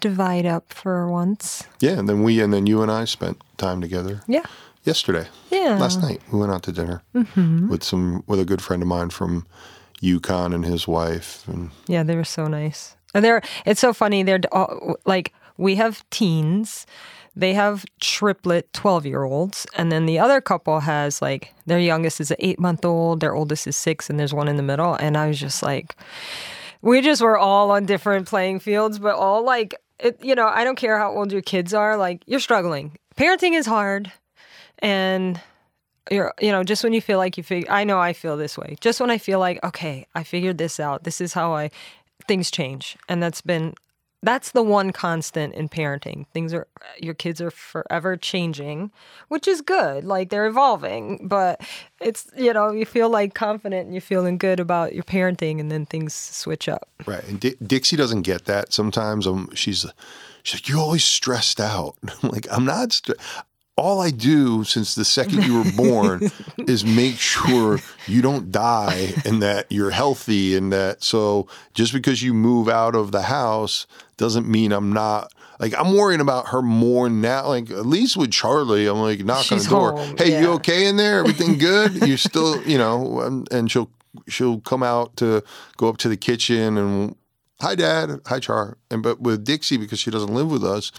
divide 0.00 0.46
up 0.46 0.72
for 0.72 1.08
once. 1.10 1.64
yeah. 1.80 1.92
And 1.98 2.08
then 2.08 2.22
we 2.22 2.40
and 2.40 2.52
then 2.52 2.66
you 2.66 2.82
and 2.82 2.90
I 2.90 3.04
spent 3.04 3.40
time 3.56 3.80
together 3.80 4.20
Yeah. 4.26 4.44
yesterday, 4.84 5.26
Yeah. 5.50 5.78
last 5.78 6.00
night. 6.02 6.20
We 6.32 6.38
went 6.38 6.52
out 6.52 6.62
to 6.64 6.72
dinner 6.72 7.02
Mm-hmm. 7.14 7.68
with 7.68 7.82
some 7.82 8.22
with 8.26 8.40
a 8.40 8.44
good 8.44 8.62
friend 8.62 8.82
of 8.82 8.88
mine 8.88 9.10
from 9.10 9.46
UConn 10.02 10.54
and 10.54 10.64
his 10.64 10.86
wife, 10.86 11.42
and 11.48 11.70
Yeah, 11.88 12.02
they 12.04 12.14
were 12.16 12.24
so 12.24 12.46
nice. 12.48 12.96
And 13.14 13.24
they're 13.24 13.42
it's 13.64 13.80
so 13.80 13.92
funny. 13.92 14.22
They're 14.22 14.40
all, 14.52 14.96
like 15.06 15.32
we 15.56 15.74
have 15.76 16.04
teens, 16.10 16.86
they 17.34 17.54
have 17.54 17.84
triplet 18.00 18.72
twelve 18.72 19.04
year 19.06 19.24
olds, 19.24 19.66
and 19.76 19.90
then 19.90 20.06
the 20.06 20.18
other 20.18 20.40
couple 20.40 20.80
has 20.80 21.20
like 21.22 21.52
their 21.66 21.80
youngest 21.80 22.20
is 22.20 22.30
an 22.30 22.36
eight 22.38 22.60
month 22.60 22.84
old, 22.84 23.20
their 23.20 23.34
oldest 23.34 23.66
is 23.66 23.76
six, 23.76 24.08
and 24.10 24.18
there's 24.20 24.34
one 24.34 24.46
in 24.48 24.56
the 24.56 24.62
middle. 24.62 24.94
And 24.94 25.16
I 25.16 25.26
was 25.28 25.40
just 25.40 25.62
like, 25.62 25.96
we 26.82 27.00
just 27.00 27.20
were 27.22 27.36
all 27.38 27.70
on 27.72 27.86
different 27.86 28.28
playing 28.28 28.60
fields, 28.60 28.98
but 29.00 29.16
all 29.16 29.42
like 29.44 29.74
it. 30.00 30.22
You 30.22 30.34
know, 30.34 30.46
I 30.46 30.64
don't 30.64 30.76
care 30.76 30.98
how 30.98 31.12
old 31.12 31.32
your 31.32 31.42
kids 31.42 31.74
are. 31.74 31.96
Like 31.96 32.22
you're 32.26 32.40
struggling. 32.40 32.98
Parenting 33.16 33.56
is 33.56 33.66
hard, 33.66 34.12
and 34.78 35.40
you're 36.10 36.34
you 36.40 36.52
know 36.52 36.64
just 36.64 36.84
when 36.84 36.92
you 36.92 37.00
feel 37.00 37.18
like 37.18 37.36
you 37.36 37.42
figure 37.42 37.70
i 37.70 37.84
know 37.84 37.98
i 37.98 38.12
feel 38.12 38.36
this 38.36 38.56
way 38.56 38.76
just 38.80 39.00
when 39.00 39.10
i 39.10 39.18
feel 39.18 39.38
like 39.38 39.62
okay 39.64 40.06
i 40.14 40.22
figured 40.22 40.58
this 40.58 40.80
out 40.80 41.04
this 41.04 41.20
is 41.20 41.32
how 41.32 41.54
i 41.54 41.70
things 42.26 42.50
change 42.50 42.96
and 43.08 43.22
that's 43.22 43.40
been 43.40 43.74
that's 44.22 44.50
the 44.52 44.62
one 44.62 44.90
constant 44.90 45.54
in 45.54 45.68
parenting 45.68 46.26
things 46.32 46.52
are 46.52 46.66
your 46.98 47.14
kids 47.14 47.40
are 47.40 47.50
forever 47.50 48.16
changing 48.16 48.90
which 49.28 49.46
is 49.46 49.60
good 49.60 50.04
like 50.04 50.28
they're 50.30 50.46
evolving 50.46 51.26
but 51.28 51.60
it's 52.00 52.28
you 52.36 52.52
know 52.52 52.72
you 52.72 52.84
feel 52.84 53.08
like 53.08 53.34
confident 53.34 53.84
and 53.86 53.94
you're 53.94 54.00
feeling 54.00 54.36
good 54.38 54.58
about 54.60 54.94
your 54.94 55.04
parenting 55.04 55.60
and 55.60 55.70
then 55.70 55.86
things 55.86 56.12
switch 56.14 56.68
up 56.68 56.88
right. 57.06 57.24
And 57.28 57.40
Di- 57.40 57.56
Dixie 57.64 57.96
doesn't 57.96 58.22
get 58.22 58.44
that 58.46 58.72
sometimes. 58.72 59.26
Um, 59.26 59.50
she's 59.54 59.86
she's 60.42 60.60
like, 60.60 60.68
you're 60.68 60.78
always 60.78 61.04
stressed 61.04 61.60
out. 61.60 61.96
I'm 62.22 62.30
like, 62.30 62.46
I'm 62.50 62.64
not. 62.64 63.00
All 63.78 64.00
I 64.00 64.10
do 64.10 64.64
since 64.64 64.94
the 64.94 65.04
second 65.04 65.44
you 65.44 65.62
were 65.62 65.72
born 65.76 66.30
is 66.66 66.84
make 66.84 67.16
sure 67.16 67.78
you 68.06 68.20
don't 68.20 68.50
die 68.50 69.14
and 69.24 69.40
that 69.40 69.66
you're 69.70 69.90
healthy 69.90 70.56
and 70.56 70.72
that 70.72 71.02
so 71.02 71.46
just 71.74 71.92
because 71.92 72.22
you 72.22 72.34
move 72.34 72.68
out 72.68 72.94
of 72.94 73.12
the 73.12 73.22
house 73.22 73.86
doesn't 74.16 74.48
mean 74.48 74.72
I'm 74.72 74.92
not 74.92 75.32
like 75.60 75.74
I'm 75.78 75.96
worrying 75.96 76.20
about 76.20 76.48
her 76.48 76.62
more 76.62 77.08
now. 77.08 77.48
Like 77.48 77.70
at 77.70 77.86
least 77.86 78.16
with 78.16 78.30
Charli, 78.30 78.90
I'm 78.90 79.00
like 79.00 79.24
knock 79.24 79.44
She's 79.44 79.70
on 79.72 79.72
the 79.72 79.90
door. 79.92 80.04
home, 80.04 80.16
hey, 80.16 80.40
you 80.40 80.52
okay 80.54 80.86
in 80.86 80.96
there? 80.96 81.20
Everything 81.20 81.58
good? 81.58 81.94
You're 82.06 82.16
still, 82.16 82.62
you 82.62 82.78
know, 82.78 83.20
and, 83.20 83.50
and 83.52 83.70
she'll 83.70 83.90
she'll 84.28 84.60
come 84.60 84.82
out 84.82 85.16
to 85.16 85.42
go 85.76 85.88
up 85.88 85.98
to 85.98 86.08
the 86.08 86.16
kitchen 86.16 86.76
and 86.78 87.16
hi 87.60 87.74
dad, 87.74 88.20
hi 88.26 88.40
Char. 88.40 88.76
And 88.90 89.02
but 89.02 89.20
with 89.20 89.44
Dixie 89.44 89.76
because 89.76 89.98
she 89.98 90.10
doesn't 90.10 90.32
live 90.34 90.50
with 90.50 90.64
us, 90.64 90.92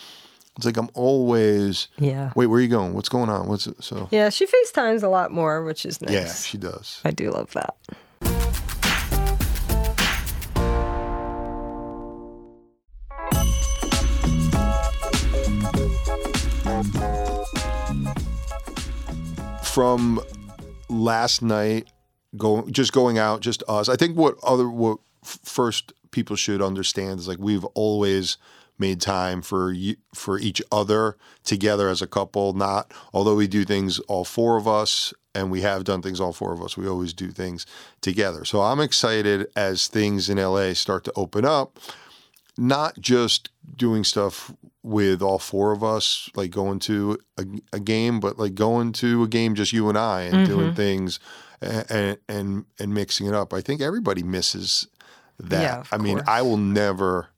it's 0.59 0.65
like 0.65 0.75
I'm 0.75 0.89
always. 0.93 1.87
Yeah. 1.97 2.33
Wait, 2.35 2.47
where 2.47 2.59
are 2.59 2.61
you 2.61 2.67
going? 2.67 2.93
What's 2.93 3.07
going 3.07 3.29
on? 3.29 3.47
What's 3.47 3.65
it? 3.65 3.81
So. 3.81 4.09
Yeah, 4.11 4.27
she 4.27 4.45
FaceTimes 4.45 5.03
a 5.03 5.07
lot 5.07 5.31
more, 5.31 5.63
which 5.63 5.85
is 5.85 6.01
nice. 6.01 6.11
Yeah, 6.11 6.33
she 6.33 6.57
does. 6.57 6.99
I 7.05 7.11
do 7.11 7.31
love 7.31 7.53
that. 7.53 7.77
From 19.63 20.19
last 20.89 21.41
night, 21.41 21.87
going 22.35 22.69
just 22.73 22.91
going 22.91 23.17
out, 23.17 23.39
just 23.39 23.63
us. 23.69 23.87
I 23.87 23.95
think 23.95 24.17
what 24.17 24.35
other 24.43 24.69
what 24.69 24.97
first 25.23 25.93
people 26.11 26.35
should 26.35 26.61
understand 26.61 27.21
is 27.21 27.29
like 27.29 27.39
we've 27.39 27.63
always 27.75 28.37
made 28.79 29.01
time 29.01 29.41
for 29.41 29.73
for 30.13 30.39
each 30.39 30.61
other 30.71 31.17
together 31.43 31.89
as 31.89 32.01
a 32.01 32.07
couple. 32.07 32.53
Not 32.53 32.93
although 33.13 33.35
we 33.35 33.47
do 33.47 33.65
things 33.65 33.99
all 34.01 34.25
four 34.25 34.57
of 34.57 34.67
us, 34.67 35.13
and 35.35 35.51
we 35.51 35.61
have 35.61 35.83
done 35.83 36.01
things 36.01 36.19
all 36.19 36.33
four 36.33 36.53
of 36.53 36.61
us. 36.61 36.77
We 36.77 36.87
always 36.87 37.13
do 37.13 37.31
things 37.31 37.65
together. 38.01 38.45
So 38.45 38.61
I'm 38.61 38.79
excited 38.79 39.47
as 39.55 39.87
things 39.87 40.29
in 40.29 40.37
LA 40.37 40.73
start 40.73 41.03
to 41.05 41.13
open 41.15 41.45
up. 41.45 41.77
Not 42.57 42.99
just 42.99 43.49
doing 43.75 44.03
stuff 44.03 44.51
with 44.83 45.21
all 45.21 45.39
four 45.39 45.71
of 45.71 45.83
us, 45.83 46.29
like 46.35 46.51
going 46.51 46.79
to 46.79 47.17
a, 47.37 47.45
a 47.71 47.79
game, 47.79 48.19
but 48.19 48.37
like 48.37 48.55
going 48.55 48.91
to 48.93 49.23
a 49.23 49.27
game 49.27 49.55
just 49.55 49.71
you 49.71 49.87
and 49.87 49.97
I 49.97 50.23
and 50.23 50.47
doing 50.47 50.67
mm-hmm. 50.67 50.75
things 50.75 51.19
and, 51.61 52.17
and 52.27 52.65
and 52.79 52.93
mixing 52.93 53.27
it 53.27 53.33
up. 53.33 53.53
I 53.53 53.61
think 53.61 53.81
everybody 53.81 54.23
misses 54.23 54.87
that. 55.39 55.61
Yeah, 55.61 55.83
I 55.91 55.97
mean, 55.97 56.17
course. 56.17 56.27
I 56.27 56.41
will 56.41 56.57
never 56.57 57.29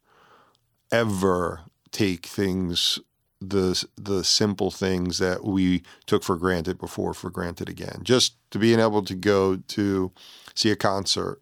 ever 0.92 1.62
take 1.92 2.26
things 2.26 3.00
the 3.40 3.84
the 3.98 4.24
simple 4.24 4.70
things 4.70 5.18
that 5.18 5.44
we 5.44 5.82
took 6.06 6.24
for 6.24 6.36
granted 6.38 6.78
before 6.78 7.14
for 7.14 7.30
granted 7.32 7.68
again. 7.70 8.02
Just 8.04 8.36
to 8.52 8.60
being 8.60 8.80
able 8.80 9.02
to 9.04 9.16
go 9.16 9.56
to 9.56 10.12
see 10.54 10.70
a 10.70 10.76
concert, 10.76 11.40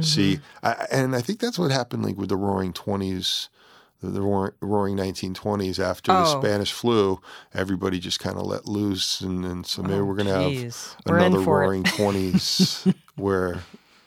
see, 0.00 0.40
I, 0.64 0.86
and 0.90 1.14
I 1.14 1.20
think 1.20 1.38
that's 1.38 1.58
what 1.58 1.70
happened 1.70 2.04
like 2.04 2.16
with 2.16 2.30
the 2.30 2.36
Roaring 2.36 2.72
Twenties. 2.72 3.48
The, 4.02 4.08
the 4.10 4.20
roaring, 4.20 4.52
roaring 4.60 4.96
1920s 4.98 5.78
after 5.78 6.12
the 6.12 6.24
Oh. 6.26 6.38
Spanish 6.42 6.70
flu, 6.70 7.18
everybody 7.54 7.98
just 7.98 8.20
kind 8.20 8.36
of 8.36 8.42
let 8.44 8.66
loose, 8.66 9.22
and, 9.22 9.42
and 9.46 9.64
so 9.66 9.80
maybe 9.82 9.94
Oh, 9.94 10.04
we're 10.04 10.16
gonna 10.16 10.34
have. 10.34 10.52
We're 11.06 11.16
another 11.16 11.38
roaring 11.62 11.82
20s 11.84 12.92
where 13.16 13.60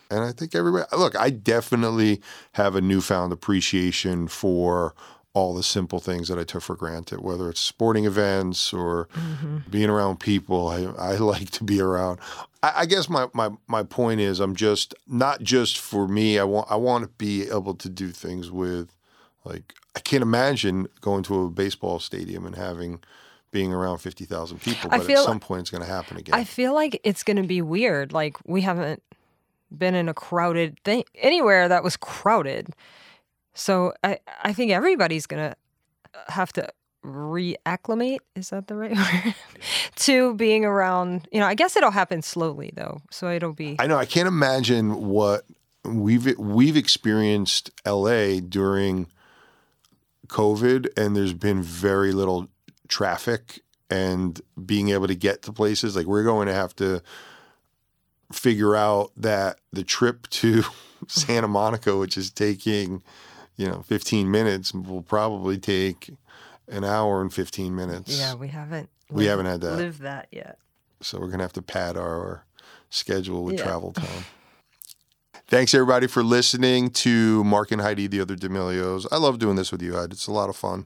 and 0.09 0.21
i 0.23 0.31
think 0.31 0.55
everybody 0.55 0.85
look 0.97 1.15
i 1.19 1.29
definitely 1.29 2.21
have 2.53 2.75
a 2.75 2.81
newfound 2.81 3.31
appreciation 3.33 4.27
for 4.27 4.93
all 5.33 5.53
the 5.53 5.63
simple 5.63 5.99
things 5.99 6.27
that 6.27 6.39
i 6.39 6.43
took 6.43 6.61
for 6.63 6.75
granted 6.75 7.21
whether 7.21 7.49
it's 7.49 7.59
sporting 7.59 8.05
events 8.05 8.73
or 8.73 9.07
Mm-hmm. 9.13 9.57
being 9.69 9.89
around 9.89 10.19
people 10.19 10.67
I, 10.67 11.11
I 11.11 11.17
like 11.33 11.49
to 11.51 11.63
be 11.63 11.79
around 11.79 12.19
I, 12.63 12.71
I 12.77 12.85
guess 12.85 13.09
my, 13.09 13.27
my 13.33 13.49
my 13.67 13.83
point 13.83 14.19
is 14.21 14.39
i'm 14.39 14.55
just 14.55 14.93
not 15.07 15.41
just 15.41 15.77
for 15.77 16.07
me 16.07 16.39
i 16.39 16.43
want 16.43 16.69
i 16.71 16.75
want 16.75 17.03
to 17.03 17.09
be 17.17 17.43
able 17.49 17.75
to 17.75 17.89
do 17.89 18.09
things 18.09 18.49
with 18.51 18.95
like 19.45 19.73
i 19.95 19.99
can't 19.99 20.23
imagine 20.23 20.87
going 21.01 21.23
to 21.23 21.43
a 21.43 21.49
baseball 21.49 21.99
stadium 21.99 22.45
and 22.45 22.55
having 22.55 22.99
being 23.51 23.73
around 23.73 23.97
50,000 23.97 24.61
people 24.61 24.89
I 24.91 24.97
but 24.97 25.01
at 25.01 25.07
feel- 25.07 25.23
some 25.23 25.39
point 25.39 25.61
it's 25.61 25.69
going 25.71 25.83
to 25.83 25.89
happen 25.89 26.17
again 26.17 26.35
I 26.35 26.43
feel 26.43 26.73
like 26.73 26.99
it's 27.03 27.23
going 27.23 27.37
to 27.37 27.43
be 27.47 27.61
weird. 27.63 28.13
Like 28.13 28.37
we 28.45 28.61
haven't 28.61 29.01
been 29.75 29.95
in 29.95 30.09
a 30.09 30.13
crowded 30.13 30.79
thing 30.83 31.03
anywhere 31.15 31.67
that 31.67 31.83
was 31.83 31.97
crowded. 31.97 32.73
So 33.53 33.93
I 34.03 34.19
I 34.43 34.53
think 34.53 34.71
everybody's 34.71 35.25
going 35.25 35.51
to 35.51 35.55
uh, 36.13 36.31
have 36.31 36.53
to 36.53 36.69
reacclimate, 37.03 38.19
is 38.35 38.49
that 38.49 38.67
the 38.67 38.75
right 38.75 38.95
word? 39.25 39.35
to 39.95 40.33
being 40.35 40.65
around, 40.65 41.27
you 41.31 41.39
know, 41.39 41.45
I 41.45 41.55
guess 41.55 41.75
it'll 41.75 41.91
happen 41.91 42.21
slowly 42.21 42.71
though. 42.75 43.01
So 43.11 43.29
it'll 43.31 43.53
be 43.53 43.75
I 43.79 43.87
know. 43.87 43.97
I 43.97 44.05
can't 44.05 44.27
imagine 44.27 45.07
what 45.07 45.45
we've 45.83 46.37
we've 46.37 46.77
experienced 46.77 47.71
LA 47.85 48.39
during 48.39 49.07
COVID, 50.27 50.87
and 50.97 51.15
there's 51.15 51.33
been 51.33 51.61
very 51.61 52.11
little 52.11 52.47
traffic 52.87 53.61
and 53.89 54.39
being 54.63 54.89
able 54.89 55.07
to 55.07 55.15
get 55.15 55.41
to 55.43 55.53
places. 55.53 55.95
Like 55.95 56.05
we're 56.05 56.23
going 56.23 56.47
to 56.47 56.53
have 56.53 56.75
to 56.77 57.01
figure 58.31 58.75
out 58.75 59.11
that 59.17 59.59
the 59.73 59.83
trip 59.83 60.27
to 60.29 60.63
Santa 61.07 61.47
Monica, 61.47 61.97
which 61.97 62.17
is 62.17 62.29
taking 62.31 63.01
you 63.57 63.67
know 63.67 63.81
15 63.83 64.29
minutes, 64.29 64.73
will 64.73 65.01
probably 65.03 65.57
take 65.57 66.11
an 66.67 66.83
hour 66.83 67.21
and 67.21 67.33
15 67.33 67.75
minutes. 67.75 68.17
Yeah, 68.19 68.35
we 68.35 68.47
haven't 68.49 68.89
We 69.09 69.23
lived- 69.23 69.29
haven't 69.29 69.45
had 69.47 69.61
that. 69.61 69.75
lived 69.77 70.01
that 70.01 70.27
yet. 70.31 70.57
So 71.01 71.19
we're 71.19 71.27
gonna 71.29 71.43
have 71.43 71.53
to 71.53 71.61
pad 71.61 71.97
our 71.97 72.45
schedule 72.89 73.43
with 73.43 73.57
Yeah. 73.57 73.63
travel 73.63 73.93
time. 73.93 74.25
Thanks 75.47 75.73
everybody 75.73 76.05
for 76.07 76.21
listening 76.23 76.91
to 76.91 77.43
Marc 77.43 77.71
and 77.71 77.81
Heidi, 77.81 78.05
the 78.07 78.21
other 78.21 78.35
D'Amelios. 78.35 79.07
I 79.11 79.17
love 79.17 79.39
doing 79.39 79.55
this 79.55 79.71
with 79.71 79.81
you, 79.81 79.95
Heidi. 79.95 80.11
It's 80.13 80.27
a 80.27 80.31
lot 80.31 80.49
of 80.49 80.55
fun. 80.55 80.85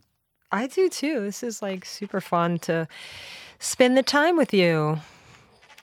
I 0.52 0.68
do 0.68 0.88
too. 0.88 1.20
This 1.20 1.44
is 1.44 1.62
like 1.62 1.84
super 1.84 2.22
fun 2.22 2.60
to 2.60 2.88
spend 3.60 3.98
the 3.98 4.04
time 4.04 4.38
with 4.38 4.54
you. 4.54 5.00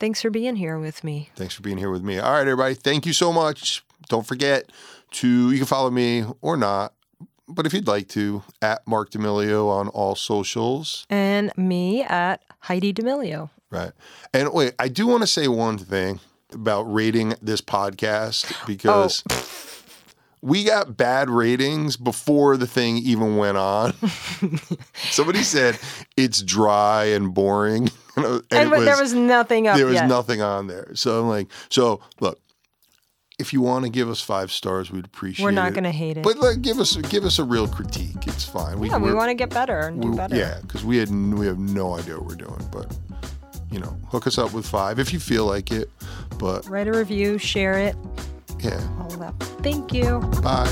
Thanks 0.01 0.23
for 0.23 0.31
being 0.31 0.57
here 0.57 0.79
with 0.79 1.05
me. 1.05 1.29
Thanks 1.37 1.55
for 1.55 1.61
being 1.61 1.77
here 1.77 1.91
with 1.91 2.03
me. 2.03 2.19
All 2.19 2.33
right, 2.33 2.41
everybody. 2.41 2.75
Thank 2.75 3.05
you 3.05 3.13
so 3.13 3.35
much. 3.35 3.85
Don't 4.09 4.27
forget 4.27 4.73
to 5.13 5.51
you 5.51 5.59
can 5.59 5.67
follow 5.67 5.91
me 5.91 6.25
or 6.41 6.57
not, 6.57 6.95
but 7.47 7.67
if 7.67 7.75
you'd 7.75 7.87
like 7.87 8.09
to, 8.09 8.43
at 8.63 8.87
Marc 8.87 9.11
D'Amelio 9.11 9.69
on 9.69 9.89
all 9.89 10.15
socials. 10.15 11.07
And 11.11 11.53
me 11.55 12.03
at 12.03 12.43
Heidi 12.61 12.95
D'Amelio. 12.95 13.51
Right. 13.71 13.93
And 14.33 14.53
wait, 14.55 14.73
I 14.79 14.89
do 14.89 15.07
want 15.07 15.23
to 15.23 15.27
say 15.27 15.49
one 15.49 15.77
thing 15.77 16.19
about 16.51 16.83
rating 16.83 17.35
this 17.43 17.61
podcast 17.61 18.51
oh, 18.51 18.65
because 18.67 19.23
we 20.43 20.65
got 20.65 20.97
bad 20.97 21.29
ratings 21.29 21.97
before 21.97 22.57
the 22.57 22.67
thing 22.67 22.99
even 22.99 23.37
went 23.37 23.59
on. 23.59 23.93
Somebody 24.95 25.43
said 25.43 25.79
it's 26.17 26.43
dry 26.43 27.05
and 27.05 27.35
boring. 27.35 27.91
and, 28.17 28.43
And, 28.51 28.73
there 28.73 28.99
was 28.99 29.13
nothing 29.13 29.69
up 29.69 29.77
there 29.77 29.87
was 29.87 29.95
yet. 29.95 30.09
nothing 30.09 30.41
on 30.41 30.67
there. 30.67 30.95
So 30.95 31.21
I'm 31.21 31.29
like, 31.29 31.49
so 31.69 32.01
look, 32.21 32.41
if 33.39 33.53
you 33.53 33.61
want 33.61 33.85
to 33.85 33.91
give 33.91 34.09
us 34.09 34.21
five 34.21 34.53
stars, 34.53 34.91
we'd 34.91 35.05
appreciate 35.05 35.43
it. 35.43 35.47
We're 35.47 35.51
not 35.51 35.73
going 35.73 35.85
to 35.85 35.91
hate 35.91 36.19
it. 36.19 36.23
But 36.23 36.39
like, 36.39 36.63
give 36.63 36.79
us 36.79 36.97
give 36.97 37.25
us 37.25 37.39
a 37.39 37.45
real 37.45 37.67
critique. 37.67 38.27
It's 38.27 38.45
fine. 38.45 38.83
yeah, 38.83 38.99
we 38.99 39.15
want 39.15 39.31
to 39.31 39.35
get 39.35 39.51
better 39.51 39.79
and 39.81 40.01
do 40.01 40.15
better. 40.15 40.37
Yeah, 40.37 40.59
because 40.63 40.85
we 40.85 40.99
had 40.99 41.11
we 41.11 41.47
have 41.47 41.59
no 41.59 41.97
idea 41.97 42.19
what 42.19 42.27
we're 42.27 42.35
doing, 42.35 42.69
but 42.71 42.95
you 43.71 43.79
know, 43.79 43.97
hook 44.09 44.27
us 44.27 44.37
up 44.37 44.53
with 44.53 44.67
five 44.67 44.99
if 44.99 45.13
you 45.13 45.21
feel 45.21 45.47
like 45.47 45.71
it. 45.71 45.89
But 46.39 46.69
Write 46.69 46.89
a 46.89 46.93
review, 46.93 47.39
share 47.39 47.79
it, 47.79 47.97
yeah, 48.63 48.81
all 48.99 49.11
that. 49.19 49.35
Thank 49.63 49.93
you. 49.93 50.21
bye. 50.43 50.71